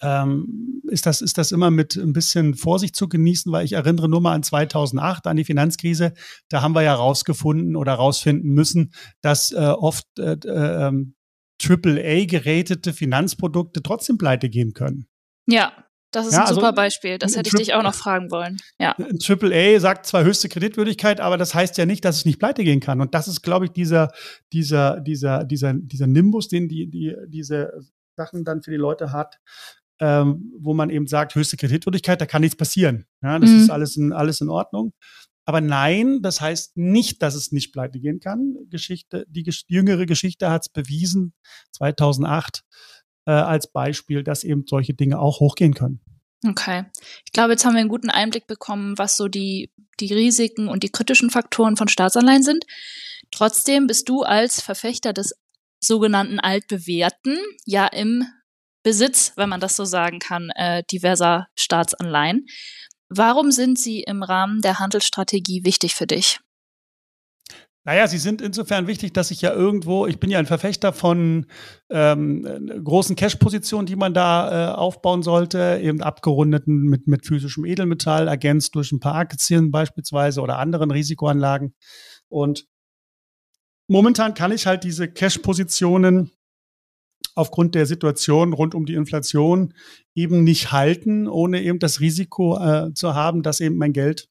ähm, 0.02 0.82
ist, 0.88 1.06
das, 1.06 1.22
ist 1.22 1.38
das 1.38 1.52
immer 1.52 1.72
mit 1.72 1.96
ein 1.96 2.14
bisschen 2.14 2.56
Vorsicht 2.56 2.96
zu 2.96 3.10
genießen, 3.10 3.52
weil 3.52 3.66
ich 3.66 3.74
erinnere 3.74 4.10
nur 4.10 4.22
mal 4.22 4.34
an 4.34 4.44
2008, 4.44 5.28
an 5.28 5.38
die 5.38 5.46
Finanzkrise. 5.46 6.14
Da 6.50 6.62
haben 6.62 6.74
wir 6.74 6.82
ja 6.82 6.94
rausgefunden 6.94 7.76
oder 7.76 7.94
rausfinden 7.94 8.52
müssen, 8.52 8.94
dass 9.22 9.52
äh, 9.52 9.58
oft 9.58 10.06
äh, 10.18 10.34
äh, 10.34 11.06
AAA-gerätete 11.62 12.94
Finanzprodukte 12.94 13.84
trotzdem 13.84 14.18
pleite 14.18 14.50
gehen 14.50 14.74
können. 14.74 15.06
Ja, 15.48 15.74
das 16.12 16.26
ist 16.26 16.34
ja, 16.34 16.40
ein 16.40 16.48
also 16.48 16.62
super 16.62 16.74
Beispiel. 16.74 17.18
Das 17.20 17.36
hätte 17.36 17.50
ich 17.50 17.54
dich 17.54 17.74
auch 17.74 17.84
noch 17.84 17.94
fragen 17.94 18.32
wollen. 18.32 18.58
Ja. 18.80 18.96
Ein 18.98 19.20
AAA 19.22 19.80
sagt 19.80 20.08
zwar 20.08 20.24
höchste 20.24 20.50
Kreditwürdigkeit, 20.50 21.22
aber 21.22 21.38
das 21.38 21.54
heißt 21.54 21.78
ja 21.78 21.86
nicht, 21.86 22.04
dass 22.04 22.18
es 22.18 22.26
nicht 22.26 22.40
pleite 22.40 22.64
gehen 22.64 22.80
kann. 22.80 23.00
Und 23.00 23.14
das 23.14 23.28
ist, 23.28 23.42
glaube 23.42 23.66
ich, 23.66 23.72
dieser, 23.72 24.12
dieser, 24.52 25.02
dieser, 25.02 25.44
dieser, 25.44 25.74
dieser 25.74 26.08
Nimbus, 26.08 26.48
den 26.48 26.68
die, 26.68 26.90
die, 26.90 27.16
diese 27.28 27.80
Sachen 28.16 28.44
dann 28.44 28.64
für 28.64 28.72
die 28.72 28.78
Leute 28.78 29.12
hat, 29.12 29.40
ähm, 30.00 30.54
wo 30.60 30.74
man 30.74 30.90
eben 30.90 31.08
sagt, 31.08 31.36
höchste 31.36 31.58
Kreditwürdigkeit, 31.58 32.20
da 32.20 32.26
kann 32.26 32.42
nichts 32.42 32.58
passieren. 32.58 33.06
Ja, 33.22 33.38
das 33.40 33.50
mhm. 33.50 33.58
ist 33.58 33.70
alles 33.70 33.98
in, 33.98 34.14
alles 34.14 34.42
in 34.42 34.50
Ordnung. 34.50 34.94
Aber 35.46 35.62
nein, 35.62 36.22
das 36.22 36.42
heißt 36.42 36.78
nicht, 36.78 37.22
dass 37.24 37.34
es 37.36 37.52
nicht 37.52 37.74
pleite 37.74 38.00
gehen 38.00 38.20
kann. 38.20 38.56
Geschichte, 38.70 39.26
die, 39.28 39.44
die 39.44 39.54
jüngere 39.68 40.06
Geschichte 40.06 40.50
hat 40.50 40.62
es 40.64 40.70
bewiesen, 40.70 41.34
2008 41.72 42.62
äh, 43.26 43.32
als 43.32 43.72
Beispiel, 43.72 44.24
dass 44.24 44.44
eben 44.44 44.66
solche 44.68 44.94
Dinge 44.94 45.20
auch 45.20 45.40
hochgehen 45.40 45.74
können. 45.74 46.02
Okay. 46.48 46.86
Ich 47.26 47.32
glaube, 47.32 47.52
jetzt 47.54 47.66
haben 47.66 47.74
wir 47.74 47.82
einen 47.82 47.90
guten 47.90 48.10
Einblick 48.10 48.48
bekommen, 48.48 48.98
was 48.98 49.18
so 49.18 49.28
die, 49.28 49.72
die 50.00 50.14
Risiken 50.14 50.68
und 50.68 50.84
die 50.84 50.92
kritischen 50.92 51.30
Faktoren 51.30 51.76
von 51.76 51.88
Staatsanleihen 51.88 52.44
sind. 52.44 52.66
Trotzdem 53.32 53.88
bist 53.88 54.08
du 54.08 54.22
als 54.22 54.62
Verfechter 54.62 55.14
des 55.14 55.34
sogenannten 55.82 56.40
altbewährten 56.40 57.38
ja 57.66 57.88
im 57.88 58.26
Besitz, 58.84 59.34
wenn 59.36 59.50
man 59.50 59.60
das 59.60 59.76
so 59.76 59.86
sagen 59.86 60.20
kann, 60.20 60.50
äh, 60.56 60.84
diverser 60.92 61.48
Staatsanleihen. 61.56 62.46
Warum 63.10 63.52
sind 63.52 63.80
sie 63.80 64.02
im 64.02 64.24
Rahmen 64.24 64.62
der 64.62 64.80
Handelsstrategie 64.80 65.66
wichtig 65.66 65.96
für 65.96 66.08
dich? 66.08 66.40
Naja, 67.86 68.08
sie 68.08 68.18
sind 68.20 68.42
insofern 68.42 68.88
wichtig, 68.88 69.14
dass 69.14 69.32
ich 69.32 69.42
ja 69.42 69.52
irgendwo, 69.54 70.06
ich 70.06 70.20
bin 70.20 70.30
ja 70.30 70.38
ein 70.38 70.46
Verfechter 70.46 70.94
von 70.94 71.48
ähm, 71.90 72.44
großen 72.84 73.16
Cash-Positionen, 73.16 73.88
die 73.88 73.96
man 73.96 74.14
da 74.14 74.74
äh, 74.74 74.76
aufbauen 74.76 75.24
sollte, 75.24 75.80
eben 75.82 76.04
abgerundeten 76.04 76.84
mit, 76.84 77.08
mit 77.08 77.26
physischem 77.26 77.66
Edelmetall, 77.66 78.28
ergänzt 78.28 78.76
durch 78.76 78.92
ein 78.92 79.00
paar 79.00 79.16
Aktien 79.16 79.72
beispielsweise 79.72 80.42
oder 80.42 80.60
anderen 80.60 80.92
Risikoanlagen. 80.92 81.74
Und 82.28 82.68
momentan 83.88 84.36
kann 84.36 84.52
ich 84.52 84.68
halt 84.68 84.84
diese 84.84 85.12
Cash-Positionen 85.12 86.32
aufgrund 87.36 87.76
der 87.76 87.86
Situation 87.86 88.54
rund 88.54 88.76
um 88.76 88.86
die 88.86 88.96
Inflation 88.96 89.74
eben 90.14 90.44
nicht 90.44 90.72
halten, 90.72 91.28
ohne 91.28 91.62
eben 91.62 91.80
das 91.80 92.00
Risiko 92.00 92.58
äh, 92.58 92.94
zu 92.94 93.16
haben, 93.16 93.44
dass 93.44 93.60
eben 93.62 93.78
mein 93.78 93.94
Geld 93.94 94.30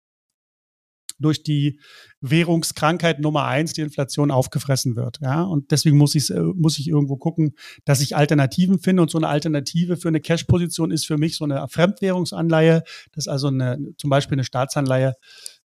durch 1.18 1.42
die 1.42 1.80
Währungskrankheit 2.20 3.20
Nummer 3.20 3.44
eins, 3.44 3.72
die 3.72 3.80
Inflation, 3.80 4.30
aufgefressen 4.30 4.96
wird. 4.96 5.18
Ja, 5.20 5.42
und 5.42 5.70
deswegen 5.70 5.96
muss 5.96 6.14
ich, 6.14 6.30
äh, 6.30 6.40
muss 6.40 6.78
ich 6.78 6.88
irgendwo 6.88 7.16
gucken, 7.16 7.54
dass 7.84 8.00
ich 8.00 8.16
Alternativen 8.16 8.78
finde. 8.78 9.02
Und 9.02 9.10
so 9.10 9.18
eine 9.18 9.28
Alternative 9.28 9.96
für 9.96 10.08
eine 10.08 10.20
Cash-Position 10.20 10.90
ist 10.90 11.06
für 11.06 11.18
mich 11.18 11.36
so 11.36 11.44
eine 11.44 11.66
Fremdwährungsanleihe. 11.68 12.82
Das 13.12 13.24
ist 13.24 13.28
also 13.28 13.48
eine, 13.48 13.78
zum 13.96 14.10
Beispiel 14.10 14.36
eine 14.36 14.44
Staatsanleihe 14.44 15.14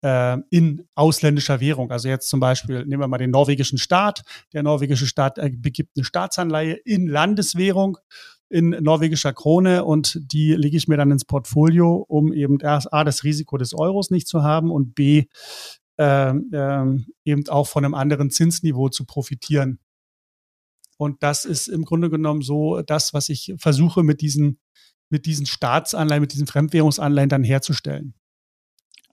äh, 0.02 0.38
in 0.50 0.86
ausländischer 0.94 1.60
Währung. 1.60 1.90
Also 1.90 2.08
jetzt 2.08 2.28
zum 2.28 2.40
Beispiel 2.40 2.84
nehmen 2.84 3.00
wir 3.00 3.08
mal 3.08 3.18
den 3.18 3.30
norwegischen 3.30 3.78
Staat. 3.78 4.22
Der 4.52 4.62
norwegische 4.62 5.06
Staat 5.06 5.38
äh, 5.38 5.50
begibt 5.50 5.96
eine 5.96 6.04
Staatsanleihe 6.04 6.74
in 6.74 7.06
Landeswährung 7.06 7.98
in 8.52 8.70
norwegischer 8.70 9.32
Krone 9.32 9.82
und 9.82 10.20
die 10.30 10.52
lege 10.52 10.76
ich 10.76 10.86
mir 10.86 10.98
dann 10.98 11.10
ins 11.10 11.24
Portfolio, 11.24 12.04
um 12.06 12.34
eben 12.34 12.60
erst 12.60 12.92
A, 12.92 13.02
das 13.02 13.24
Risiko 13.24 13.56
des 13.56 13.72
Euros 13.72 14.10
nicht 14.10 14.28
zu 14.28 14.42
haben 14.42 14.70
und 14.70 14.94
B, 14.94 15.24
äh, 15.98 16.30
äh, 16.30 16.98
eben 17.24 17.48
auch 17.48 17.66
von 17.66 17.84
einem 17.84 17.94
anderen 17.94 18.30
Zinsniveau 18.30 18.90
zu 18.90 19.06
profitieren. 19.06 19.78
Und 20.98 21.22
das 21.22 21.46
ist 21.46 21.68
im 21.68 21.84
Grunde 21.84 22.10
genommen 22.10 22.42
so 22.42 22.82
das, 22.82 23.14
was 23.14 23.30
ich 23.30 23.54
versuche 23.56 24.02
mit 24.02 24.20
diesen, 24.20 24.58
mit 25.08 25.24
diesen 25.24 25.46
Staatsanleihen, 25.46 26.20
mit 26.20 26.32
diesen 26.32 26.46
Fremdwährungsanleihen 26.46 27.30
dann 27.30 27.44
herzustellen. 27.44 28.14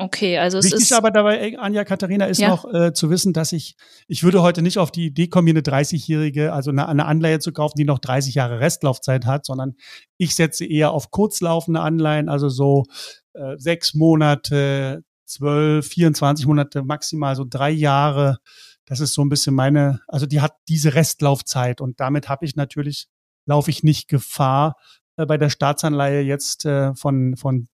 Okay, 0.02 0.38
also 0.38 0.60
es 0.60 0.66
Wichtig 0.66 0.84
ist 0.84 0.94
aber 0.94 1.12
dabei, 1.12 1.60
Anja 1.60 1.84
Katharina, 1.84 2.26
ist 2.28 2.40
ja. 2.40 2.48
noch 2.48 2.74
äh, 2.74 2.94
zu 2.94 3.10
wissen, 3.10 3.34
dass 3.34 3.52
ich, 3.52 3.76
ich 4.08 4.24
würde 4.24 4.42
heute 4.42 4.62
nicht 4.62 4.78
auf 4.78 4.92
die 4.92 5.08
Idee 5.08 5.28
kommen, 5.28 5.44
mir 5.44 5.52
eine 5.52 5.60
30-jährige, 5.60 6.54
also 6.54 6.72
eine, 6.72 6.88
eine 6.88 7.06
Anleihe 7.06 7.40
zu 7.40 7.52
kaufen, 7.52 7.74
die 7.78 7.84
noch 7.84 8.00
30 8.00 8.34
Jahre 8.34 8.62
Restlaufzeit 8.62 9.26
hat, 9.26 9.46
sondern 9.46 9.76
ich 10.18 10.36
setze 10.36 10.66
eher 10.66 10.92
auf 10.92 11.12
kurzlaufende 11.12 11.82
Anleihen, 11.82 12.30
also 12.30 12.48
so 12.48 12.86
äh, 13.34 13.58
sechs 13.58 13.94
Monate, 13.94 15.04
zwölf, 15.26 15.88
24 15.88 16.48
Monate, 16.48 16.82
maximal 16.82 17.36
so 17.36 17.46
drei 17.48 17.70
Jahre. 17.70 18.38
Das 18.86 19.02
ist 19.02 19.14
so 19.14 19.22
ein 19.22 19.30
bisschen 19.30 19.54
meine, 19.54 20.00
also 20.08 20.26
die 20.26 20.40
hat 20.40 20.54
diese 20.70 20.96
Restlaufzeit 20.96 21.82
und 21.82 22.00
damit 22.00 22.30
habe 22.30 22.46
ich 22.46 22.56
natürlich, 22.56 23.08
laufe 23.46 23.70
ich 23.70 23.84
nicht 23.84 24.08
Gefahr, 24.08 24.78
äh, 25.18 25.26
bei 25.26 25.38
der 25.38 25.50
Staatsanleihe 25.50 26.22
jetzt 26.22 26.64
äh, 26.64 26.96
von, 26.96 27.36
von 27.36 27.68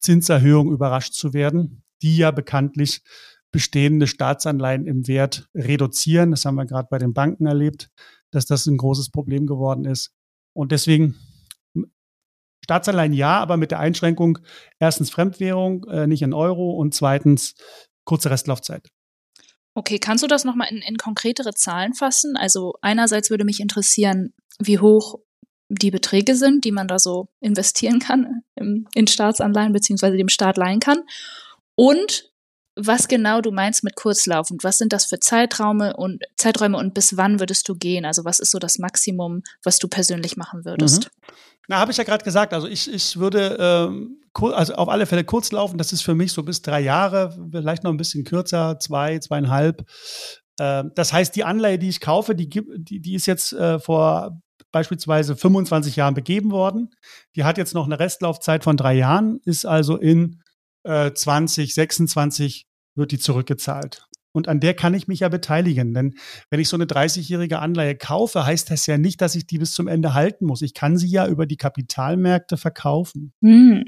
Zinserhöhung 0.00 0.72
überrascht 0.72 1.14
zu 1.14 1.32
werden, 1.32 1.82
die 2.02 2.16
ja 2.16 2.30
bekanntlich 2.30 3.02
bestehende 3.52 4.06
Staatsanleihen 4.06 4.86
im 4.86 5.08
Wert 5.08 5.48
reduzieren. 5.54 6.30
Das 6.30 6.44
haben 6.44 6.56
wir 6.56 6.66
gerade 6.66 6.88
bei 6.90 6.98
den 6.98 7.14
Banken 7.14 7.46
erlebt, 7.46 7.90
dass 8.30 8.46
das 8.46 8.66
ein 8.66 8.76
großes 8.76 9.10
Problem 9.10 9.46
geworden 9.46 9.84
ist. 9.84 10.12
Und 10.52 10.72
deswegen 10.72 11.16
Staatsanleihen 12.64 13.12
ja, 13.12 13.38
aber 13.38 13.56
mit 13.56 13.70
der 13.70 13.78
Einschränkung 13.78 14.38
erstens 14.78 15.10
Fremdwährung, 15.10 15.84
äh, 15.84 16.06
nicht 16.06 16.22
in 16.22 16.34
Euro 16.34 16.72
und 16.72 16.94
zweitens 16.94 17.54
kurze 18.04 18.30
Restlaufzeit. 18.30 18.88
Okay, 19.74 19.98
kannst 19.98 20.24
du 20.24 20.26
das 20.26 20.44
nochmal 20.44 20.68
in, 20.70 20.78
in 20.78 20.96
konkretere 20.96 21.52
Zahlen 21.52 21.94
fassen? 21.94 22.36
Also 22.36 22.74
einerseits 22.80 23.30
würde 23.30 23.44
mich 23.44 23.60
interessieren, 23.60 24.32
wie 24.58 24.78
hoch 24.78 25.20
die 25.68 25.90
Beträge 25.90 26.36
sind, 26.36 26.64
die 26.64 26.72
man 26.72 26.88
da 26.88 26.98
so 26.98 27.28
investieren 27.40 27.98
kann 27.98 28.42
im, 28.54 28.86
in 28.94 29.06
Staatsanleihen 29.06 29.72
beziehungsweise 29.72 30.16
dem 30.16 30.28
Staat 30.28 30.56
leihen 30.56 30.80
kann. 30.80 31.02
Und 31.74 32.30
was 32.76 33.08
genau 33.08 33.40
du 33.40 33.50
meinst 33.50 33.82
mit 33.84 33.96
kurzlaufend. 33.96 34.62
Was 34.62 34.76
sind 34.78 34.92
das 34.92 35.06
für 35.06 35.18
Zeiträume 35.18 35.96
und 35.96 36.22
Zeiträume 36.36 36.76
und 36.76 36.92
bis 36.92 37.16
wann 37.16 37.40
würdest 37.40 37.68
du 37.68 37.74
gehen? 37.74 38.04
Also 38.04 38.24
was 38.24 38.38
ist 38.38 38.50
so 38.50 38.58
das 38.58 38.78
Maximum, 38.78 39.42
was 39.64 39.78
du 39.78 39.88
persönlich 39.88 40.36
machen 40.36 40.64
würdest? 40.66 41.04
Mhm. 41.04 41.34
Na, 41.68 41.78
habe 41.78 41.90
ich 41.90 41.96
ja 41.96 42.04
gerade 42.04 42.22
gesagt. 42.22 42.52
Also 42.52 42.68
ich, 42.68 42.92
ich 42.92 43.18
würde 43.18 43.56
ähm, 43.58 44.20
also 44.34 44.74
auf 44.74 44.88
alle 44.88 45.06
Fälle 45.06 45.24
kurz 45.24 45.50
laufen. 45.52 45.78
Das 45.78 45.92
ist 45.92 46.02
für 46.02 46.14
mich 46.14 46.32
so 46.32 46.42
bis 46.42 46.60
drei 46.60 46.80
Jahre, 46.80 47.34
vielleicht 47.50 47.82
noch 47.82 47.90
ein 47.90 47.96
bisschen 47.96 48.24
kürzer, 48.24 48.78
zwei, 48.78 49.18
zweieinhalb. 49.18 49.84
Äh, 50.58 50.84
das 50.94 51.14
heißt, 51.14 51.34
die 51.34 51.44
Anleihe, 51.44 51.78
die 51.78 51.88
ich 51.88 52.00
kaufe, 52.00 52.34
die, 52.34 52.48
die, 52.48 53.00
die 53.00 53.14
ist 53.14 53.26
jetzt 53.26 53.54
äh, 53.54 53.78
vor 53.78 54.38
beispielsweise 54.76 55.36
25 55.36 55.96
Jahren 55.96 56.12
begeben 56.12 56.50
worden. 56.50 56.90
Die 57.34 57.44
hat 57.44 57.56
jetzt 57.56 57.72
noch 57.72 57.86
eine 57.86 57.98
Restlaufzeit 57.98 58.62
von 58.62 58.76
drei 58.76 58.92
Jahren, 58.92 59.40
ist 59.46 59.64
also 59.64 59.96
in 59.96 60.42
äh, 60.82 61.14
2026 61.14 62.66
wird 62.94 63.10
die 63.10 63.18
zurückgezahlt. 63.18 64.06
Und 64.32 64.48
an 64.48 64.60
der 64.60 64.74
kann 64.74 64.92
ich 64.92 65.08
mich 65.08 65.20
ja 65.20 65.30
beteiligen. 65.30 65.94
Denn 65.94 66.16
wenn 66.50 66.60
ich 66.60 66.68
so 66.68 66.76
eine 66.76 66.84
30-jährige 66.84 67.58
Anleihe 67.58 67.96
kaufe, 67.96 68.44
heißt 68.44 68.70
das 68.70 68.84
ja 68.84 68.98
nicht, 68.98 69.22
dass 69.22 69.34
ich 69.34 69.46
die 69.46 69.56
bis 69.56 69.72
zum 69.72 69.88
Ende 69.88 70.12
halten 70.12 70.44
muss. 70.44 70.60
Ich 70.60 70.74
kann 70.74 70.98
sie 70.98 71.08
ja 71.08 71.26
über 71.26 71.46
die 71.46 71.56
Kapitalmärkte 71.56 72.58
verkaufen. 72.58 73.32
Hm. 73.40 73.82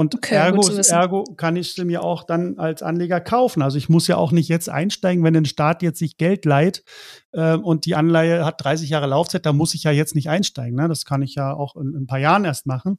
Und 0.00 0.14
okay, 0.14 0.36
ergo, 0.36 0.66
ergo 0.66 1.24
kann 1.36 1.56
ich 1.56 1.74
sie 1.74 1.84
mir 1.84 2.02
auch 2.02 2.24
dann 2.24 2.58
als 2.58 2.82
Anleger 2.82 3.20
kaufen. 3.20 3.60
Also 3.60 3.76
ich 3.76 3.90
muss 3.90 4.06
ja 4.06 4.16
auch 4.16 4.32
nicht 4.32 4.48
jetzt 4.48 4.70
einsteigen, 4.70 5.22
wenn 5.22 5.36
ein 5.36 5.44
Staat 5.44 5.82
jetzt 5.82 5.98
sich 5.98 6.16
Geld 6.16 6.46
leiht 6.46 6.84
äh, 7.32 7.56
und 7.56 7.84
die 7.84 7.94
Anleihe 7.94 8.46
hat 8.46 8.64
30 8.64 8.88
Jahre 8.88 9.08
Laufzeit, 9.08 9.44
da 9.44 9.52
muss 9.52 9.74
ich 9.74 9.82
ja 9.82 9.90
jetzt 9.90 10.14
nicht 10.14 10.30
einsteigen. 10.30 10.74
Ne? 10.74 10.88
Das 10.88 11.04
kann 11.04 11.20
ich 11.20 11.34
ja 11.34 11.52
auch 11.52 11.76
in, 11.76 11.88
in 11.88 12.04
ein 12.04 12.06
paar 12.06 12.18
Jahren 12.18 12.46
erst 12.46 12.64
machen. 12.64 12.96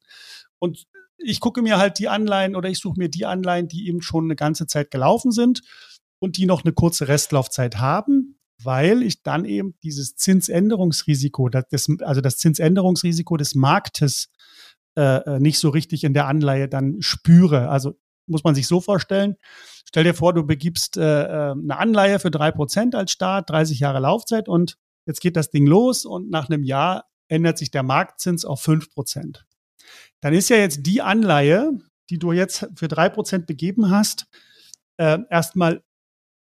Und 0.60 0.86
ich 1.18 1.40
gucke 1.40 1.64
mir 1.64 1.80
halt 1.80 1.98
die 1.98 2.08
Anleihen 2.08 2.56
oder 2.56 2.70
ich 2.70 2.78
suche 2.78 3.00
mir 3.00 3.10
die 3.10 3.26
Anleihen, 3.26 3.68
die 3.68 3.88
eben 3.88 4.04
schon 4.04 4.26
eine 4.26 4.36
ganze 4.36 4.68
Zeit 4.68 4.92
gelaufen 4.92 5.32
sind 5.32 5.62
und 6.20 6.38
die 6.38 6.46
noch 6.46 6.64
eine 6.64 6.72
kurze 6.72 7.08
Restlaufzeit 7.08 7.80
haben, 7.80 8.38
weil 8.62 9.02
ich 9.02 9.24
dann 9.24 9.46
eben 9.46 9.74
dieses 9.82 10.18
Zinsänderungsrisiko, 10.18 11.50
das, 11.50 11.88
also 12.02 12.22
das 12.22 12.38
Zinsänderungsrisiko 12.38 13.38
des 13.38 13.56
Marktes 13.56 14.30
äh, 14.98 15.18
äh, 15.18 15.40
nicht 15.40 15.60
so 15.60 15.70
richtig 15.70 16.04
in 16.04 16.14
der 16.14 16.28
Anleihe 16.28 16.68
dann 16.68 17.02
spüre. 17.02 17.70
Also 17.70 17.98
muss 18.28 18.44
man 18.44 18.56
sich 18.56 18.68
so 18.68 18.82
vorstellen. 18.82 19.36
Stell 19.88 20.04
dir 20.04 20.14
vor, 20.14 20.34
du 20.34 20.46
begibst 20.46 20.98
äh, 20.98 21.24
äh 21.24 21.52
eine 21.52 21.78
Anleihe 21.78 22.20
für 22.20 22.32
drei 22.32 22.52
Prozent 22.52 22.96
als 22.96 23.12
Staat, 23.12 23.50
30 23.50 23.80
Jahre 23.80 24.00
Laufzeit 24.00 24.48
und 24.48 24.78
jetzt 25.06 25.22
geht 25.22 25.36
das 25.36 25.50
Ding 25.50 25.66
los 25.66 26.06
und 26.06 26.30
nach 26.30 26.50
einem 26.50 26.64
Jahr 26.64 27.06
ändert 27.28 27.58
sich 27.58 27.72
der 27.72 27.84
Marktzins 27.84 28.46
auf 28.46 28.62
fünf 28.62 28.90
Prozent. 28.92 29.46
Dann 30.22 30.34
ist 30.34 30.50
ja 30.50 30.58
jetzt 30.58 30.86
die 30.86 31.02
Anleihe, 31.02 31.72
die 32.10 32.20
du 32.20 32.32
jetzt 32.32 32.70
für 32.76 32.88
drei 32.88 33.10
Prozent 33.10 33.48
begeben 33.48 33.90
hast, 33.90 34.28
äh, 34.98 35.20
erstmal 35.30 35.82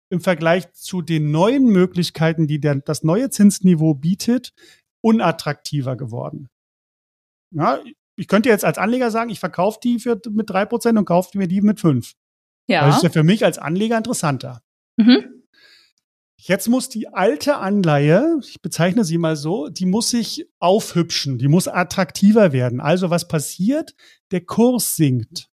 im 0.08 0.20
Vergleich 0.20 0.72
zu 0.72 1.02
den 1.02 1.30
neuen 1.30 1.64
Möglichkeiten, 1.64 2.46
die 2.46 2.60
der, 2.60 2.76
das 2.76 3.02
neue 3.02 3.30
Zinsniveau 3.30 3.94
bietet, 3.94 4.54
unattraktiver 5.02 5.96
geworden. 5.96 6.48
Ja, 7.50 7.80
ich 8.16 8.28
könnte 8.28 8.48
jetzt 8.48 8.64
als 8.64 8.78
Anleger 8.78 9.10
sagen, 9.10 9.30
ich 9.30 9.40
verkaufe 9.40 9.78
die 9.82 9.98
für, 9.98 10.20
mit 10.30 10.50
drei 10.50 10.64
Prozent 10.64 10.98
und 10.98 11.04
kaufe 11.04 11.36
mir 11.36 11.48
die 11.48 11.60
mit 11.60 11.80
fünf. 11.80 12.14
Ja. 12.66 12.86
Das 12.86 12.96
ist 12.96 13.02
ja 13.02 13.10
für 13.10 13.22
mich 13.22 13.44
als 13.44 13.58
Anleger 13.58 13.96
interessanter. 13.96 14.62
Mhm. 14.96 15.36
Jetzt 16.38 16.68
muss 16.68 16.88
die 16.88 17.08
alte 17.08 17.56
Anleihe, 17.56 18.38
ich 18.42 18.60
bezeichne 18.60 19.04
sie 19.04 19.18
mal 19.18 19.36
so, 19.36 19.68
die 19.68 19.86
muss 19.86 20.10
sich 20.10 20.46
aufhübschen, 20.58 21.38
die 21.38 21.48
muss 21.48 21.66
attraktiver 21.66 22.52
werden. 22.52 22.80
Also 22.80 23.10
was 23.10 23.26
passiert? 23.26 23.94
Der 24.30 24.42
Kurs 24.42 24.96
sinkt. 24.96 25.48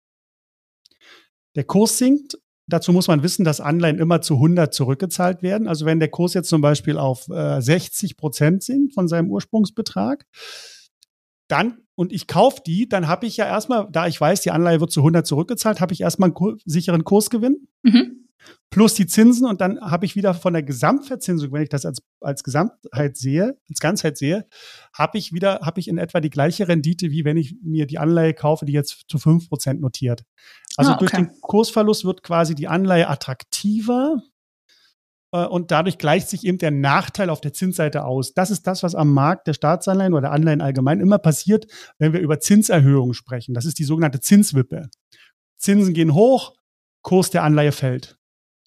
Der 1.55 1.64
Kurs 1.64 1.99
sinkt. 1.99 2.38
Dazu 2.67 2.93
muss 2.93 3.09
man 3.09 3.23
wissen, 3.23 3.45
dass 3.45 3.61
Anleihen 3.61 3.99
immer 3.99 4.23
zu 4.23 4.35
100 4.35 4.73
zurückgezahlt 4.73 5.43
werden. 5.43 5.67
Also 5.69 5.87
wenn 5.87 5.99
der 5.99 6.09
Kurs 6.09 6.35
jetzt 6.35 6.49
zum 6.49 6.61
Beispiel 6.61 6.99
auf 6.99 7.29
äh, 7.29 7.61
60 7.61 8.17
Prozent 8.17 8.62
sinkt 8.62 8.95
von 8.95 9.09
seinem 9.09 9.31
Ursprungsbetrag, 9.31 10.25
dann 11.49 11.79
und 12.00 12.14
ich 12.14 12.26
kaufe 12.26 12.62
die, 12.66 12.88
dann 12.88 13.09
habe 13.09 13.26
ich 13.26 13.37
ja 13.37 13.45
erstmal, 13.45 13.87
da 13.92 14.07
ich 14.07 14.19
weiß, 14.19 14.40
die 14.40 14.52
Anleihe 14.52 14.80
wird 14.80 14.90
zu 14.90 15.00
100 15.00 15.26
zurückgezahlt, 15.26 15.83
habe 15.83 15.92
ich 15.92 16.00
erstmal 16.00 16.33
einen 16.35 16.59
sicheren 16.64 17.04
Kursgewinn. 17.04 17.69
Mhm 17.83 18.16
plus 18.71 18.95
die 18.95 19.07
Zinsen 19.07 19.47
und 19.47 19.61
dann 19.61 19.80
habe 19.80 20.07
ich 20.07 20.16
wieder 20.16 20.33
von 20.33 20.54
der 20.54 20.62
Gesamtverzinsung, 20.62 21.52
wenn 21.52 21.62
ich 21.62 21.69
das 21.69 21.85
als, 21.85 22.02
als 22.21 22.42
Gesamtheit 22.42 23.16
sehe, 23.16 23.59
als 23.69 23.80
Ganzheit 23.80 24.16
sehe, 24.16 24.47
habe 24.95 25.19
ich 25.19 25.33
wieder, 25.33 25.61
habe 25.62 25.78
ich 25.78 25.88
in 25.88 25.99
etwa 25.99 26.21
die 26.21 26.30
gleiche 26.30 26.69
Rendite, 26.69 27.11
wie 27.11 27.25
wenn 27.25 27.37
ich 27.37 27.57
mir 27.62 27.87
die 27.87 27.99
Anleihe 27.99 28.33
kaufe, 28.33 28.64
die 28.64 28.73
jetzt 28.73 29.04
zu 29.09 29.19
fünf 29.19 29.49
Prozent 29.49 29.80
notiert. 29.80 30.23
Also 30.76 30.92
ah, 30.92 30.95
okay. 30.95 31.00
durch 31.00 31.12
den 31.12 31.40
Kursverlust 31.42 32.04
wird 32.04 32.23
quasi 32.23 32.54
die 32.54 32.69
Anleihe 32.69 33.09
attraktiver 33.09 34.23
und 35.32 35.70
dadurch 35.70 35.99
gleicht 35.99 36.28
sich 36.28 36.44
eben 36.44 36.58
der 36.58 36.72
Nachteil 36.72 37.30
auf 37.30 37.40
der 37.40 37.52
Zinsseite 37.52 38.04
aus. 38.04 38.34
Das 38.34 38.50
ist 38.50 38.66
das, 38.66 38.82
was 38.82 38.94
am 38.94 39.12
Markt 39.12 39.46
der 39.46 39.54
Staatsanleihen 39.54 40.14
oder 40.14 40.32
Anleihen 40.32 40.60
allgemein 40.60 41.00
immer 41.00 41.18
passiert, 41.18 41.66
wenn 41.99 42.12
wir 42.12 42.20
über 42.20 42.40
Zinserhöhungen 42.40 43.14
sprechen. 43.14 43.54
Das 43.54 43.64
ist 43.64 43.78
die 43.78 43.84
sogenannte 43.84 44.20
Zinswippe. 44.20 44.90
Zinsen 45.56 45.94
gehen 45.94 46.14
hoch, 46.14 46.54
Kurs 47.02 47.30
der 47.30 47.44
Anleihe 47.44 47.72
fällt. 47.72 48.18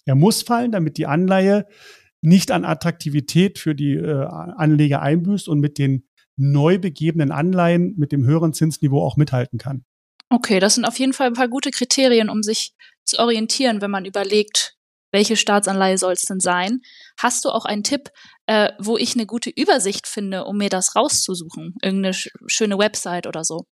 Er 0.05 0.15
muss 0.15 0.41
fallen, 0.41 0.71
damit 0.71 0.97
die 0.97 1.05
Anleihe 1.05 1.65
nicht 2.21 2.51
an 2.51 2.63
Attraktivität 2.65 3.59
für 3.59 3.75
die 3.75 3.95
äh, 3.95 4.25
Anleger 4.25 5.01
einbüßt 5.01 5.49
und 5.49 5.59
mit 5.59 5.77
den 5.77 6.07
neu 6.37 6.79
begebenen 6.79 7.31
Anleihen 7.31 7.93
mit 7.97 8.11
dem 8.11 8.25
höheren 8.25 8.53
Zinsniveau 8.53 9.01
auch 9.01 9.17
mithalten 9.17 9.59
kann. 9.59 9.83
Okay, 10.29 10.59
das 10.59 10.75
sind 10.75 10.85
auf 10.85 10.97
jeden 10.97 11.13
Fall 11.13 11.27
ein 11.27 11.33
paar 11.33 11.47
gute 11.47 11.69
Kriterien, 11.69 12.29
um 12.29 12.41
sich 12.41 12.73
zu 13.05 13.19
orientieren, 13.19 13.81
wenn 13.81 13.91
man 13.91 14.05
überlegt, 14.05 14.77
welche 15.13 15.37
Staatsanleihe 15.37 15.97
soll 15.97 16.13
es 16.13 16.23
denn 16.23 16.39
sein? 16.39 16.81
Hast 17.17 17.45
du 17.45 17.49
auch 17.49 17.65
einen 17.65 17.83
Tipp, 17.83 18.09
äh, 18.47 18.71
wo 18.79 18.97
ich 18.97 19.13
eine 19.13 19.25
gute 19.25 19.51
Übersicht 19.51 20.07
finde, 20.07 20.43
um 20.43 20.57
mir 20.57 20.69
das 20.69 20.95
rauszusuchen? 20.95 21.75
Irgendeine 21.81 22.13
sch 22.13 22.29
schöne 22.47 22.77
Website 22.77 23.27
oder 23.27 23.43
so? 23.45 23.67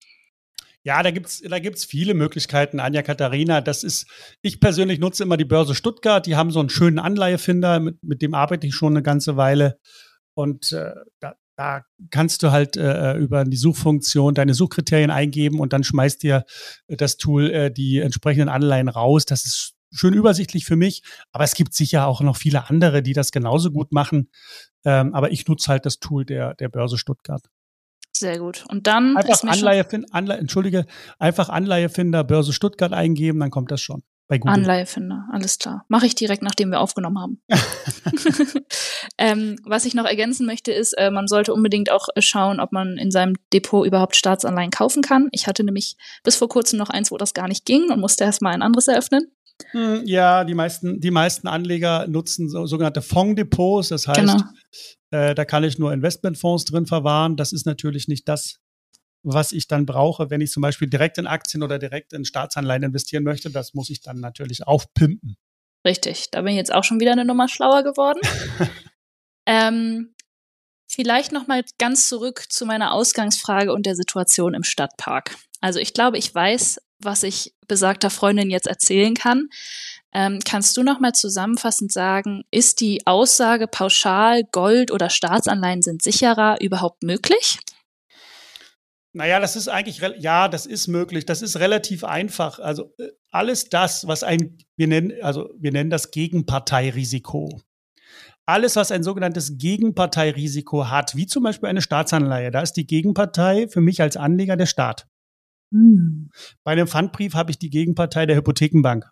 Ja, 0.84 1.03
da 1.03 1.12
gibt's 1.12 1.41
da 1.41 1.60
gibt's 1.60 1.86
viele 1.86 2.13
Möglichkeiten, 2.13 2.79
Anja 2.79 3.03
Katharina. 3.03 3.62
Das 3.62 3.84
ist, 3.84 4.08
ich 4.41 4.60
persönlich 4.60 5.00
nutze 5.00 5.24
immer 5.24 5.38
die 5.38 5.46
Börse 5.46 5.75
Stuttgart. 5.75 6.25
Die 6.25 6.36
haben 6.36 6.50
so 6.50 6.60
einen 6.60 6.70
schönen 6.70 6.98
Anleihefinder, 6.98 7.79
mit, 7.79 8.01
mit 8.03 8.22
dem 8.22 8.34
arbeite 8.34 8.65
ich 8.67 8.74
schon 8.74 8.94
eine 8.94 9.03
ganze 9.03 9.38
Weile. 9.38 9.79
Und 10.34 10.72
äh, 10.72 10.94
da, 11.20 11.36
da 11.56 11.84
kannst 12.10 12.41
du 12.41 12.51
halt 12.51 12.77
äh, 12.77 13.13
über 13.15 13.44
die 13.44 13.58
Suchfunktion 13.58 14.34
deine 14.34 14.53
Suchkriterien 14.53 15.12
eingeben 15.12 15.60
und 15.60 15.74
dann 15.74 15.84
schmeißt 15.84 16.24
dir 16.24 16.46
das 16.88 17.17
Tool 17.17 17.51
äh, 17.51 17.72
die 17.72 18.00
entsprechenden 18.00 18.50
Anleihen 18.50 18.88
raus. 18.88 19.25
Das 19.25 19.46
ist 19.46 19.77
schön 19.98 20.13
übersichtlich 20.13 20.66
für 20.66 20.75
mich, 20.75 21.04
aber 21.32 21.44
es 21.44 21.54
gibt 21.54 21.74
sicher 21.74 22.08
auch 22.08 22.22
noch 22.22 22.38
viele 22.38 22.70
andere, 22.70 23.01
die 23.01 23.13
das 23.13 23.32
genauso 23.32 23.72
gut 23.72 23.92
machen. 23.92 24.30
Ähm, 24.86 25.13
aber 25.13 25.32
ich 25.32 25.48
nutze 25.48 25.69
halt 25.69 25.86
das 25.86 26.00
Tool 26.00 26.26
der, 26.26 26.54
der 26.56 26.69
Börse 26.69 26.98
Stuttgart. 26.98 27.43
Sehr 28.13 28.39
gut. 28.39 28.65
Und 28.69 28.88
dann 28.88 29.15
einfach 29.15 29.43
Anleihefinder, 29.43 30.08
Anleihe, 30.12 30.39
entschuldige, 30.39 30.86
einfach 31.19 31.50
Anleihefinder 31.50 32.24
Börse 32.24 32.54
Stuttgart 32.54 32.93
eingeben, 32.93 33.39
dann 33.39 33.52
kommt 33.52 33.72
das 33.72 33.82
schon. 33.82 34.04
Bei 34.30 34.39
Google. 34.39 34.56
Anleihefinder, 34.56 35.26
alles 35.32 35.58
klar. 35.58 35.86
Mache 35.88 36.06
ich 36.06 36.13
direkt, 36.13 36.41
nachdem 36.41 36.69
wir 36.69 36.82
aufgenommen 36.82 37.17
haben. 37.19 37.41
ähm, 39.17 39.58
was 39.63 39.86
ich 39.86 39.93
noch 39.93 40.04
ergänzen 40.04 40.45
möchte, 40.45 40.74
ist, 40.74 40.93
äh, 40.93 41.12
man 41.12 41.28
sollte 41.28 41.54
unbedingt 41.54 41.89
auch 41.91 42.08
schauen, 42.19 42.60
ob 42.60 42.74
man 42.74 42.98
in 42.98 43.10
seinem 43.10 43.36
Depot 43.54 43.88
überhaupt 43.88 44.17
Staatsanleihen 44.17 44.72
kaufen 44.72 45.02
kann. 45.02 45.30
Ich 45.32 45.48
hatte 45.48 45.63
nämlich 45.63 45.95
bis 46.24 46.36
vor 46.36 46.50
kurzem 46.50 46.78
noch 46.78 46.89
eins, 46.89 47.10
wo 47.10 47.17
das 47.17 47.34
gar 47.34 47.48
nicht 47.48 47.65
ging 47.65 47.89
und 47.89 48.02
musste 48.02 48.26
erstmal 48.26 48.54
ein 48.54 48.62
anderes 48.62 48.89
eröffnen. 48.89 49.32
Hm, 49.72 50.04
ja, 50.06 50.43
die 50.43 50.54
meisten, 50.54 51.00
die 51.00 51.12
meisten 51.12 51.48
Anleger 51.48 52.08
nutzen 52.08 52.50
so, 52.50 52.65
sogenannte 52.65 53.02
Fonddepots. 53.02 53.89
Das 53.89 54.08
heißt, 54.08 54.20
genau. 54.20 54.38
Äh, 55.12 55.36
da 55.36 55.46
kann 55.46 55.63
ich 55.63 55.80
nur 55.80 55.93
Investmentfonds 55.93 56.65
drin 56.65 56.86
verwahren. 56.86 57.38
Das 57.38 57.54
ist 57.54 57.65
natürlich 57.65 58.08
nicht 58.08 58.28
das, 58.28 58.60
was 59.24 59.52
ich 59.52 59.67
dann 59.67 59.86
brauche, 59.86 60.30
wenn 60.30 60.41
ich 60.41 60.52
zum 60.52 60.62
Beispiel 60.62 60.89
direkt 60.89 61.17
in 61.17 61.28
Aktien 61.28 61.63
oder 61.63 61.80
direkt 61.80 62.13
in 62.13 62.26
Staatsanleihen 62.26 62.84
investieren 62.84 63.24
möchte. 63.24 63.50
Das 63.50 63.74
muss 63.74 63.89
ich 63.89 64.02
dann 64.02 64.20
natürlich 64.20 64.67
aufpimpen. 64.67 65.38
Richtig, 65.86 66.32
da 66.32 66.41
bin 66.41 66.52
ich 66.52 66.58
jetzt 66.58 66.74
auch 66.74 66.84
schon 66.84 67.00
wieder 67.00 67.13
eine 67.13 67.26
Nummer 67.26 67.48
schlauer 67.48 67.84
geworden. 67.84 68.20
ähm, 69.46 70.13
vielleicht 70.98 71.32
noch 71.32 71.46
mal 71.46 71.64
ganz 71.78 72.10
zurück 72.10 72.46
zu 72.50 72.66
meiner 72.66 72.92
Ausgangsfrage 72.92 73.72
und 73.72 73.86
der 73.86 73.96
Situation 73.96 74.56
im 74.56 74.64
Stadtpark. 74.64 75.38
Also 75.62 75.80
ich 75.80 75.94
glaube, 75.94 76.18
ich 76.18 76.34
weiß, 76.34 76.82
was 77.00 77.22
ich 77.22 77.54
besagter 77.68 78.10
Freundin 78.10 78.50
jetzt 78.50 78.66
erzählen 78.66 79.14
kann. 79.14 79.50
Ähm, 80.12 80.40
kannst 80.44 80.76
du 80.76 80.82
noch 80.82 81.00
mal 81.00 81.14
zusammenfassend 81.14 81.92
sagen, 81.92 82.46
ist 82.50 82.82
die 82.82 83.06
Aussage 83.06 83.68
pauschal 83.68 84.44
Gold 84.52 84.90
oder 84.90 85.12
Staatsanleihen 85.12 85.84
sind 85.84 86.02
sicherer 86.02 86.60
überhaupt 86.62 87.04
möglich? 87.04 87.60
Naja, 89.14 89.40
das 89.40 89.56
ist 89.56 89.68
eigentlich, 89.68 90.02
ja, 90.18 90.48
das 90.48 90.66
ist 90.66 90.88
möglich. 90.88 91.26
Das 91.26 91.44
ist 91.44 91.60
relativ 91.60 92.04
einfach. 92.06 92.58
Also 92.58 92.94
äh, 92.98 93.10
alles 93.30 93.70
das, 93.70 94.08
was 94.08 94.24
ein, 94.24 94.58
wir 94.76 94.88
nennen, 94.88 95.14
also 95.22 95.52
wir 95.60 95.72
nennen 95.72 95.92
das 95.92 96.10
Gegenparteirisiko. 96.10 97.62
Alles, 98.50 98.78
was 98.78 98.94
ein 98.94 99.04
sogenanntes 99.04 99.58
Gegenparteirisiko 99.58 100.90
hat, 100.90 101.18
wie 101.18 101.28
zum 101.28 101.44
Beispiel 101.44 101.68
eine 101.68 101.82
Staatsanleihe, 101.82 102.50
da 102.50 102.62
ist 102.62 102.74
die 102.74 102.88
Gegenpartei 102.88 103.68
für 103.68 103.82
mich 103.82 104.02
als 104.02 104.16
Anleger 104.16 104.56
der 104.56 104.68
Staat. 104.68 105.06
Hm. 105.74 106.30
Bei 106.64 106.72
einem 106.72 106.88
Pfandbrief 106.88 107.34
habe 107.34 107.52
ich 107.52 107.60
die 107.60 107.70
Gegenpartei 107.70 108.26
der 108.26 108.38
Hypothekenbank. 108.38 109.06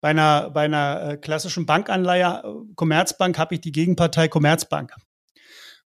Bei 0.00 0.10
einer, 0.10 0.50
bei 0.50 0.66
einer 0.66 1.02
äh, 1.02 1.16
klassischen 1.16 1.66
Bankanleihe, 1.66 2.42
äh, 2.44 2.74
Commerzbank, 2.76 3.36
habe 3.36 3.56
ich 3.56 3.62
die 3.62 3.72
Gegenpartei 3.72 4.28
Commerzbank. 4.28 4.94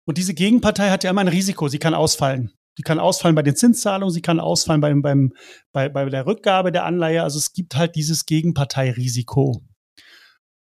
Und 0.05 0.17
diese 0.17 0.33
Gegenpartei 0.33 0.89
hat 0.89 1.03
ja 1.03 1.09
immer 1.09 1.19
ein 1.19 1.27
Risiko. 1.27 1.67
Sie 1.67 1.79
kann 1.79 1.93
ausfallen. 1.93 2.53
Sie 2.77 2.83
kann 2.83 2.99
ausfallen 2.99 3.35
bei 3.35 3.41
den 3.41 3.57
Zinszahlungen, 3.57 4.13
sie 4.13 4.21
kann 4.21 4.39
ausfallen 4.39 4.79
beim, 4.79 5.01
beim, 5.01 5.33
bei, 5.73 5.89
bei 5.89 6.05
der 6.05 6.25
Rückgabe 6.25 6.71
der 6.71 6.85
Anleihe. 6.85 7.23
Also 7.23 7.37
es 7.37 7.51
gibt 7.51 7.75
halt 7.75 7.95
dieses 7.95 8.25
Gegenparteirisiko. 8.25 9.61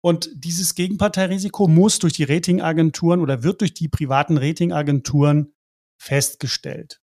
Und 0.02 0.30
dieses 0.34 0.74
Gegenparteirisiko 0.74 1.68
muss 1.68 1.98
durch 1.98 2.12
die 2.12 2.24
Ratingagenturen 2.24 3.20
oder 3.20 3.42
wird 3.42 3.60
durch 3.60 3.74
die 3.74 3.88
privaten 3.88 4.38
Ratingagenturen 4.38 5.54
festgestellt. 6.00 7.00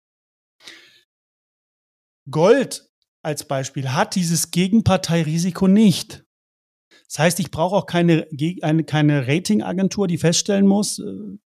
Gold 2.31 2.91
als 3.23 3.47
Beispiel 3.47 3.93
hat 3.93 4.15
dieses 4.15 4.51
Gegenparteirisiko 4.51 5.69
nicht. 5.69 6.25
Das 7.09 7.19
heißt, 7.19 7.41
ich 7.41 7.51
brauche 7.51 7.77
auch 7.77 7.87
keine, 7.87 8.27
eine, 8.63 8.85
keine 8.85 9.27
Ratingagentur, 9.27 10.09
die 10.09 10.19
feststellen 10.19 10.67
muss, 10.67 10.99
äh, 10.99 11.39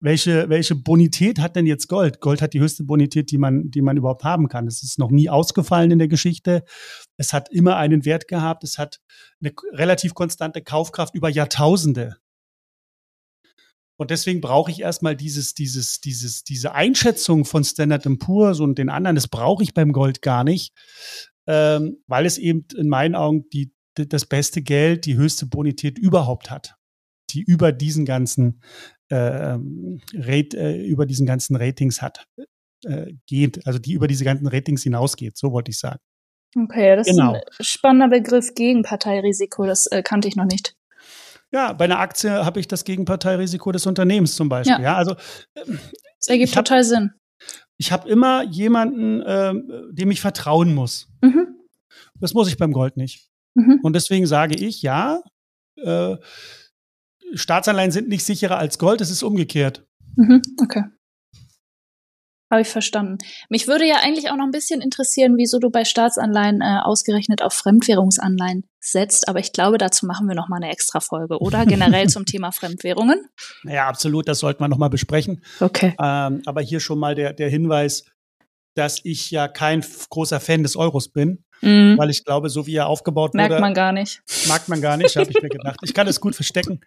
welche, 0.00 0.48
welche 0.48 0.74
Bonität 0.74 1.38
hat 1.40 1.56
denn 1.56 1.66
jetzt 1.66 1.88
Gold? 1.88 2.20
Gold 2.20 2.40
hat 2.40 2.54
die 2.54 2.60
höchste 2.60 2.84
Bonität, 2.84 3.30
die 3.30 3.38
man, 3.38 3.70
die 3.70 3.82
man 3.82 3.96
überhaupt 3.96 4.24
haben 4.24 4.48
kann. 4.48 4.66
Es 4.66 4.82
ist 4.82 4.98
noch 4.98 5.10
nie 5.10 5.28
ausgefallen 5.28 5.90
in 5.90 5.98
der 5.98 6.08
Geschichte. 6.08 6.64
Es 7.16 7.32
hat 7.32 7.50
immer 7.50 7.76
einen 7.76 8.04
Wert 8.04 8.28
gehabt. 8.28 8.64
Es 8.64 8.78
hat 8.78 9.00
eine 9.40 9.52
relativ 9.72 10.14
konstante 10.14 10.62
Kaufkraft 10.62 11.14
über 11.14 11.28
Jahrtausende. 11.28 12.16
Und 13.98 14.12
deswegen 14.12 14.40
brauche 14.40 14.70
ich 14.70 14.80
erstmal 14.80 15.16
dieses, 15.16 15.54
dieses, 15.54 16.00
dieses, 16.00 16.44
diese 16.44 16.72
Einschätzung 16.72 17.44
von 17.44 17.64
Standard 17.64 18.06
Poor's 18.20 18.60
und 18.60 18.78
den 18.78 18.90
anderen, 18.90 19.16
das 19.16 19.26
brauche 19.26 19.64
ich 19.64 19.74
beim 19.74 19.92
Gold 19.92 20.22
gar 20.22 20.44
nicht, 20.44 20.72
ähm, 21.48 21.96
weil 22.06 22.24
es 22.24 22.38
eben 22.38 22.64
in 22.76 22.88
meinen 22.88 23.16
Augen 23.16 23.48
die, 23.52 23.72
das 23.94 24.26
beste 24.26 24.62
Geld, 24.62 25.04
die 25.04 25.16
höchste 25.16 25.46
Bonität 25.46 25.98
überhaupt 25.98 26.48
hat, 26.48 26.76
die 27.30 27.42
über 27.42 27.72
diesen 27.72 28.04
ganzen 28.04 28.62
äh, 29.10 29.54
ähm, 29.54 30.00
Rate, 30.14 30.56
äh, 30.56 30.86
über 30.86 31.06
diesen 31.06 31.26
ganzen 31.26 31.56
Ratings 31.56 32.02
hat, 32.02 32.26
äh, 32.84 33.12
geht, 33.26 33.66
also 33.66 33.78
die 33.78 33.92
über 33.92 34.06
diese 34.06 34.24
ganzen 34.24 34.46
Ratings 34.46 34.82
hinausgeht, 34.82 35.36
so 35.36 35.52
wollte 35.52 35.70
ich 35.70 35.78
sagen. 35.78 36.00
Okay, 36.56 36.96
das 36.96 37.06
genau. 37.06 37.34
ist 37.34 37.60
ein 37.60 37.64
spannender 37.64 38.08
Begriff 38.08 38.54
Gegenparteirisiko, 38.54 39.66
das 39.66 39.86
äh, 39.86 40.02
kannte 40.02 40.28
ich 40.28 40.36
noch 40.36 40.46
nicht. 40.46 40.74
Ja, 41.50 41.72
bei 41.72 41.86
einer 41.86 41.98
Aktie 41.98 42.30
habe 42.30 42.60
ich 42.60 42.68
das 42.68 42.84
Gegenparteirisiko 42.84 43.72
des 43.72 43.86
Unternehmens 43.86 44.36
zum 44.36 44.48
Beispiel. 44.48 44.74
Ja, 44.74 44.82
ja 44.82 44.96
also 44.96 45.14
das 45.54 46.28
ergibt 46.28 46.54
hab, 46.56 46.64
total 46.64 46.84
Sinn. 46.84 47.12
Ich 47.78 47.92
habe 47.92 48.08
immer 48.08 48.42
jemanden, 48.44 49.22
äh, 49.22 49.54
dem 49.92 50.10
ich 50.10 50.20
vertrauen 50.20 50.74
muss. 50.74 51.08
Mhm. 51.22 51.56
Das 52.20 52.34
muss 52.34 52.48
ich 52.48 52.58
beim 52.58 52.72
Gold 52.72 52.96
nicht. 52.96 53.28
Mhm. 53.54 53.80
Und 53.82 53.94
deswegen 53.94 54.26
sage 54.26 54.56
ich, 54.56 54.82
ja, 54.82 55.22
äh, 55.76 56.16
Staatsanleihen 57.34 57.90
sind 57.90 58.08
nicht 58.08 58.24
sicherer 58.24 58.58
als 58.58 58.78
Gold, 58.78 59.00
es 59.00 59.10
ist 59.10 59.22
umgekehrt. 59.22 59.86
Mhm. 60.16 60.42
Okay. 60.60 60.84
Habe 62.50 62.62
ich 62.62 62.68
verstanden. 62.68 63.18
Mich 63.50 63.68
würde 63.68 63.84
ja 63.86 63.96
eigentlich 63.96 64.30
auch 64.30 64.36
noch 64.36 64.46
ein 64.46 64.50
bisschen 64.50 64.80
interessieren, 64.80 65.34
wieso 65.36 65.58
du 65.58 65.68
bei 65.70 65.84
Staatsanleihen 65.84 66.62
äh, 66.62 66.78
ausgerechnet 66.82 67.42
auf 67.42 67.52
Fremdwährungsanleihen 67.52 68.64
setzt. 68.80 69.28
Aber 69.28 69.38
ich 69.38 69.52
glaube, 69.52 69.76
dazu 69.76 70.06
machen 70.06 70.28
wir 70.28 70.34
noch 70.34 70.48
mal 70.48 70.56
eine 70.56 70.70
extra 70.70 71.00
Folge, 71.00 71.40
oder? 71.40 71.66
Generell 71.66 72.08
zum 72.08 72.24
Thema 72.24 72.50
Fremdwährungen. 72.50 73.28
Ja, 73.64 73.86
absolut. 73.86 74.28
Das 74.28 74.38
sollten 74.38 74.62
wir 74.62 74.68
noch 74.68 74.78
mal 74.78 74.88
besprechen. 74.88 75.42
Okay. 75.60 75.94
Ähm, 76.00 76.42
aber 76.46 76.62
hier 76.62 76.80
schon 76.80 76.98
mal 76.98 77.14
der, 77.14 77.34
der 77.34 77.50
Hinweis, 77.50 78.06
dass 78.74 79.00
ich 79.04 79.30
ja 79.30 79.46
kein 79.46 79.84
großer 80.08 80.40
Fan 80.40 80.62
des 80.62 80.74
Euros 80.74 81.08
bin, 81.08 81.44
mhm. 81.60 81.96
weil 81.98 82.10
ich 82.10 82.24
glaube, 82.24 82.50
so 82.50 82.66
wie 82.66 82.74
er 82.74 82.86
aufgebaut 82.86 83.34
Merkt 83.34 83.50
wurde. 83.50 83.60
Merkt 83.60 83.62
man 83.62 83.74
gar 83.74 83.92
nicht. 83.92 84.22
Mag 84.46 84.68
man 84.68 84.80
gar 84.80 84.96
nicht, 84.96 85.16
habe 85.16 85.30
ich 85.30 85.42
mir 85.42 85.48
gedacht. 85.48 85.78
Ich 85.82 85.94
kann 85.94 86.06
es 86.06 86.20
gut 86.20 86.34
verstecken. 86.34 86.80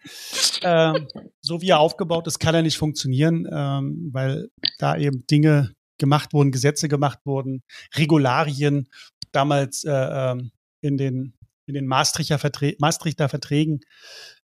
Ähm, 0.62 1.08
so 1.40 1.60
wie 1.60 1.70
er 1.70 1.80
aufgebaut 1.80 2.26
ist, 2.26 2.38
kann 2.38 2.54
er 2.54 2.62
nicht 2.62 2.78
funktionieren, 2.78 3.48
ähm, 3.50 4.10
weil 4.12 4.48
da 4.78 4.96
eben 4.96 5.26
Dinge 5.26 5.72
gemacht 5.98 6.32
wurden, 6.32 6.50
Gesetze 6.50 6.88
gemacht 6.88 7.20
wurden, 7.24 7.62
Regularien 7.94 8.88
damals 9.32 9.84
äh, 9.84 9.90
ähm, 9.90 10.50
in 10.80 10.96
den 10.96 11.34
in 11.66 11.74
den 11.74 11.86
Maastrichter, 11.86 12.38
Verträ 12.38 12.76
Maastrichter 12.80 13.28
Verträgen, 13.28 13.80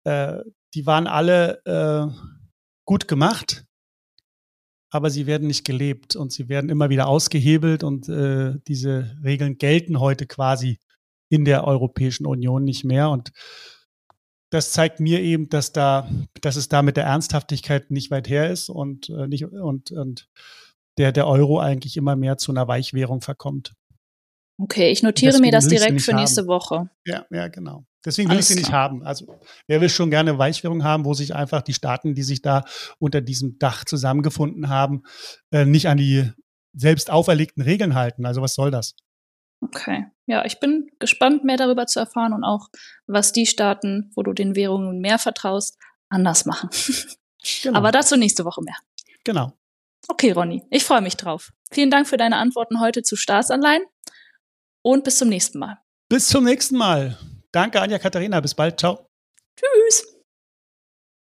äh, 0.05 0.39
die 0.75 0.87
waren 0.87 1.07
alle 1.07 1.63
äh, 1.65 2.07
gut 2.87 3.07
gemacht, 3.07 3.65
aber 4.93 5.11
sie 5.11 5.27
werden 5.27 5.49
nicht 5.49 5.65
gelebt 5.65 6.15
und 6.17 6.33
sie 6.33 6.49
werden 6.49 6.71
immer 6.71 6.91
wieder 6.91 7.09
ausgehebelt 7.09 7.83
und 7.83 8.09
äh, 8.09 8.55
diese 8.69 9.17
Regeln 9.25 9.57
gelten 9.57 9.99
heute 9.99 10.27
quasi 10.27 10.79
in 11.31 11.47
der 11.47 11.67
Europäischen 11.67 12.27
Union 12.27 12.63
nicht 12.63 12.85
mehr 12.85 13.11
und 13.11 13.33
das 14.51 14.71
zeigt 14.71 15.01
mir 15.01 15.21
eben, 15.21 15.49
dass 15.49 15.73
da, 15.73 16.11
dass 16.43 16.57
es 16.57 16.69
da 16.69 16.83
mit 16.83 16.99
der 16.99 17.05
Ernsthaftigkeit 17.05 17.91
nicht 17.91 18.11
weit 18.11 18.29
her 18.29 18.51
ist 18.51 18.69
und 18.69 19.09
äh, 19.09 19.27
nicht 19.27 19.45
und, 19.47 19.91
und 19.91 20.29
der, 20.99 21.11
der 21.11 21.27
Euro 21.27 21.59
eigentlich 21.59 21.97
immer 21.97 22.17
mehr 22.17 22.37
zu 22.37 22.53
einer 22.53 22.69
Weichwährung 22.69 23.23
verkommt. 23.23 23.73
Okay, 24.59 24.93
ich 24.93 25.03
notiere 25.03 25.41
mir 25.41 25.53
das 25.53 25.69
direkt 25.69 26.03
für 26.03 26.15
nächste 26.15 26.43
haben. 26.43 26.49
Woche. 26.49 26.91
Ja, 27.07 27.25
ja, 27.31 27.49
genau. 27.49 27.87
Deswegen 28.05 28.29
will 28.29 28.37
Alles 28.37 28.51
ich 28.51 28.57
sie 28.57 28.61
nicht 28.61 28.73
haben. 28.73 29.05
Also 29.05 29.38
wer 29.67 29.81
will 29.81 29.88
schon 29.88 30.11
gerne 30.11 30.38
Weichwährung 30.38 30.83
haben, 30.85 31.05
wo 31.05 31.15
sich 31.15 31.35
einfach 31.35 31.62
die 31.62 31.75
Staaten, 31.75 32.15
die 32.15 32.23
sich 32.23 32.43
da 32.43 32.65
unter 32.99 33.21
diesem 33.21 33.59
Dach 33.59 33.85
zusammengefunden 33.85 34.69
haben, 34.69 35.03
äh, 35.51 35.65
nicht 35.65 35.88
an 35.88 35.99
die 35.99 36.31
selbst 36.75 37.11
auferlegten 37.11 37.62
Regeln 37.62 37.95
halten. 37.95 38.27
Also 38.27 38.43
was 38.43 38.55
soll 38.55 38.71
das? 38.71 38.95
Okay. 39.61 40.07
Ja, 40.27 40.45
ich 40.45 40.59
bin 40.61 40.91
gespannt, 40.99 41.45
mehr 41.45 41.57
darüber 41.57 41.87
zu 41.87 42.01
erfahren 42.01 42.33
und 42.33 42.45
auch, 42.45 42.69
was 43.07 43.33
die 43.33 43.47
Staaten, 43.47 44.11
wo 44.15 44.23
du 44.23 44.33
den 44.33 44.57
Währungen 44.57 45.01
mehr 45.01 45.19
vertraust, 45.19 45.79
anders 46.09 46.45
machen. 46.45 46.71
Genau. 47.65 47.77
Aber 47.77 47.91
dazu 47.91 48.15
nächste 48.15 48.45
Woche 48.45 48.62
mehr. 48.62 48.77
Genau. 49.25 49.53
Okay, 50.07 50.31
Ronny, 50.31 50.62
ich 50.71 50.85
freue 50.85 51.01
mich 51.01 51.17
drauf. 51.17 51.53
Vielen 51.73 51.91
Dank 51.91 52.07
für 52.07 52.17
deine 52.17 52.37
Antworten 52.37 52.81
heute 52.81 53.03
zu 53.03 53.17
Staatsanleihen 53.17 53.83
und 54.83 55.03
bis 55.03 55.19
zum 55.19 55.29
nächsten 55.29 55.59
Mal. 55.59 55.79
Bis 56.09 56.29
zum 56.29 56.45
nächsten 56.45 56.77
Mal. 56.77 57.19
Danke, 57.53 57.81
Anja 57.81 57.99
Katharina. 57.99 58.41
Bis 58.41 58.55
bald. 58.55 58.81
Ciao. 58.81 59.07
Tschüss. 59.57 60.22